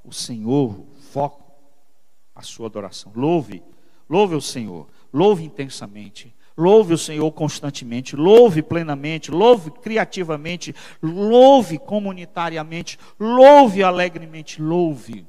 [0.05, 1.51] o Senhor, o foco,
[2.34, 3.12] a sua adoração.
[3.14, 3.62] Louve,
[4.09, 12.99] louve o Senhor, louve intensamente, louve o Senhor constantemente, louve plenamente, louve criativamente, louve comunitariamente,
[13.18, 15.26] louve alegremente, louve.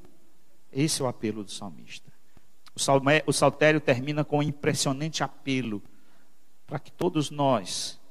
[0.71, 2.11] Esse é o apelo do salmista.
[3.25, 5.81] O saltério termina com um impressionante apelo
[6.65, 8.01] para que todos nós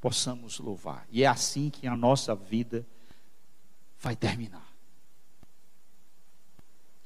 [0.00, 1.06] possamos louvar.
[1.10, 2.86] E é assim que a nossa vida
[3.98, 4.66] vai terminar.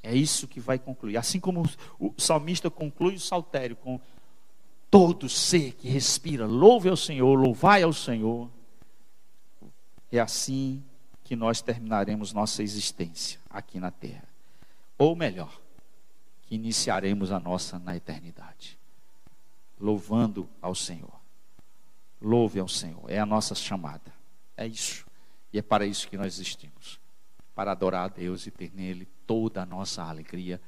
[0.02, 1.16] É isso que vai concluir.
[1.16, 1.62] Assim como
[1.98, 4.00] o salmista conclui o saltério com
[4.90, 8.50] todo ser que respira, louve ao Senhor, louvai ao Senhor.
[10.10, 10.82] É assim
[11.24, 14.28] que nós terminaremos nossa existência aqui na terra.
[14.98, 15.58] Ou melhor,
[16.42, 18.78] que iniciaremos a nossa na eternidade,
[19.80, 21.21] louvando ao Senhor.
[22.22, 24.14] Louve ao Senhor, é a nossa chamada.
[24.56, 25.04] É isso.
[25.52, 27.00] E é para isso que nós existimos
[27.54, 30.60] para adorar a Deus e ter nele toda a nossa alegria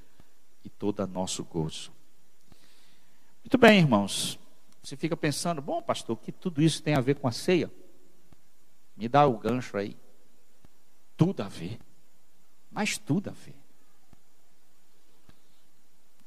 [0.65, 1.93] e todo o nosso gozo.
[3.43, 4.39] Muito bem, irmãos.
[4.83, 7.71] Você fica pensando, bom, pastor, que tudo isso tem a ver com a ceia?
[8.97, 9.97] Me dá o gancho aí.
[11.17, 11.79] Tudo a ver.
[12.71, 13.57] Mas tudo a ver.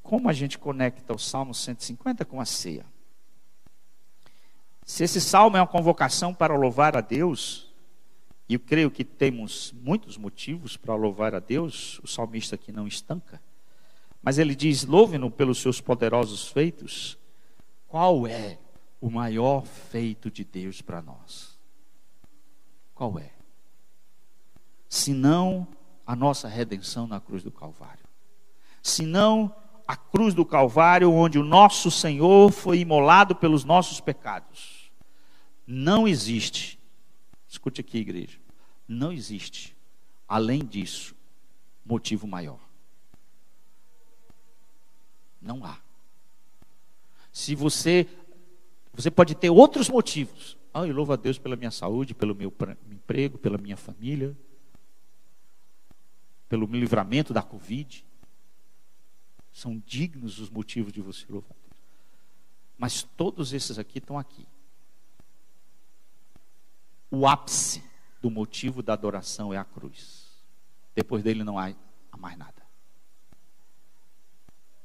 [0.02, 2.86] Como a gente conecta o Salmo 150 com a ceia?
[4.88, 7.70] Se esse salmo é uma convocação para louvar a Deus,
[8.48, 12.88] e eu creio que temos muitos motivos para louvar a Deus, o salmista aqui não
[12.88, 13.42] estanca,
[14.24, 17.18] mas ele diz: louve-no pelos seus poderosos feitos.
[17.90, 18.58] Qual é
[19.02, 21.60] o maior feito de Deus para nós?
[22.96, 23.32] Qual é?
[24.88, 25.68] Senão
[26.06, 28.06] a nossa redenção na cruz do Calvário.
[28.82, 29.54] Senão
[29.86, 34.77] a cruz do Calvário, onde o nosso Senhor foi imolado pelos nossos pecados
[35.68, 36.80] não existe,
[37.46, 38.40] escute aqui, igreja,
[38.88, 39.76] não existe,
[40.26, 41.14] além disso,
[41.86, 42.60] motivo maior.
[45.42, 45.78] Não há.
[47.34, 48.08] Se você,
[48.94, 50.58] você pode ter outros motivos.
[50.74, 52.54] Ah, eu louvo a Deus pela minha saúde, pelo meu
[52.90, 54.36] emprego, pela minha família,
[56.48, 58.06] pelo meu livramento da Covid.
[59.52, 61.82] São dignos os motivos de você louvar a Deus.
[62.78, 64.48] Mas todos esses aqui estão aqui
[67.10, 67.84] o ápice
[68.22, 70.28] do motivo da adoração é a cruz.
[70.96, 71.74] Depois dele não há
[72.18, 72.66] mais nada.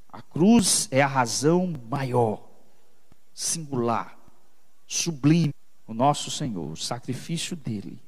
[0.08, 2.46] A cruz é a razão maior,
[3.32, 4.18] singular,
[4.86, 5.54] sublime.
[5.86, 8.00] O nosso Senhor, o sacrifício dele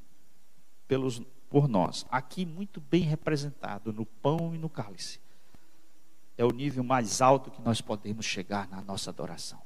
[0.87, 5.19] pelos, por nós, aqui muito bem representado no pão e no cálice.
[6.37, 9.63] é o nível mais alto que nós podemos chegar na nossa adoração.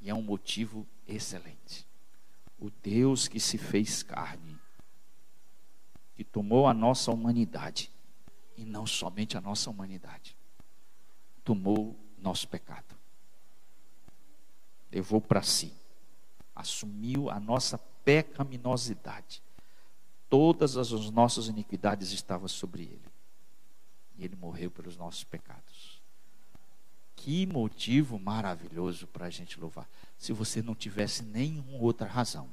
[0.00, 1.86] E é um motivo excelente.
[2.64, 4.58] O Deus que se fez carne,
[6.14, 7.90] que tomou a nossa humanidade,
[8.56, 10.34] e não somente a nossa humanidade,
[11.44, 12.96] tomou nosso pecado,
[14.90, 15.74] levou para si,
[16.56, 19.42] assumiu a nossa pecaminosidade,
[20.30, 23.12] todas as nossas iniquidades estavam sobre ele,
[24.16, 25.63] e ele morreu pelos nossos pecados.
[27.24, 29.88] Que motivo maravilhoso para a gente louvar.
[30.18, 32.50] Se você não tivesse nenhuma outra razão,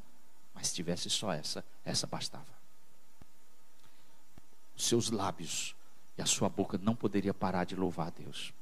[0.54, 2.48] mas tivesse só essa, essa bastava.
[4.74, 5.76] Os seus lábios
[6.18, 8.54] e a sua boca não poderia parar de louvar a Deus.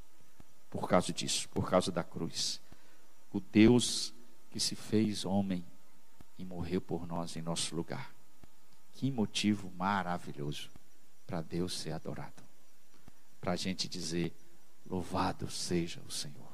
[0.72, 2.60] Por causa disso, por causa da cruz.
[3.32, 4.12] O Deus
[4.50, 5.64] que se fez homem
[6.40, 8.12] e morreu por nós em nosso lugar.
[8.94, 10.72] Que motivo maravilhoso
[11.28, 12.44] para Deus ser adorado.
[13.40, 14.34] Para a gente dizer:
[14.90, 16.49] Louvado seja o Senhor.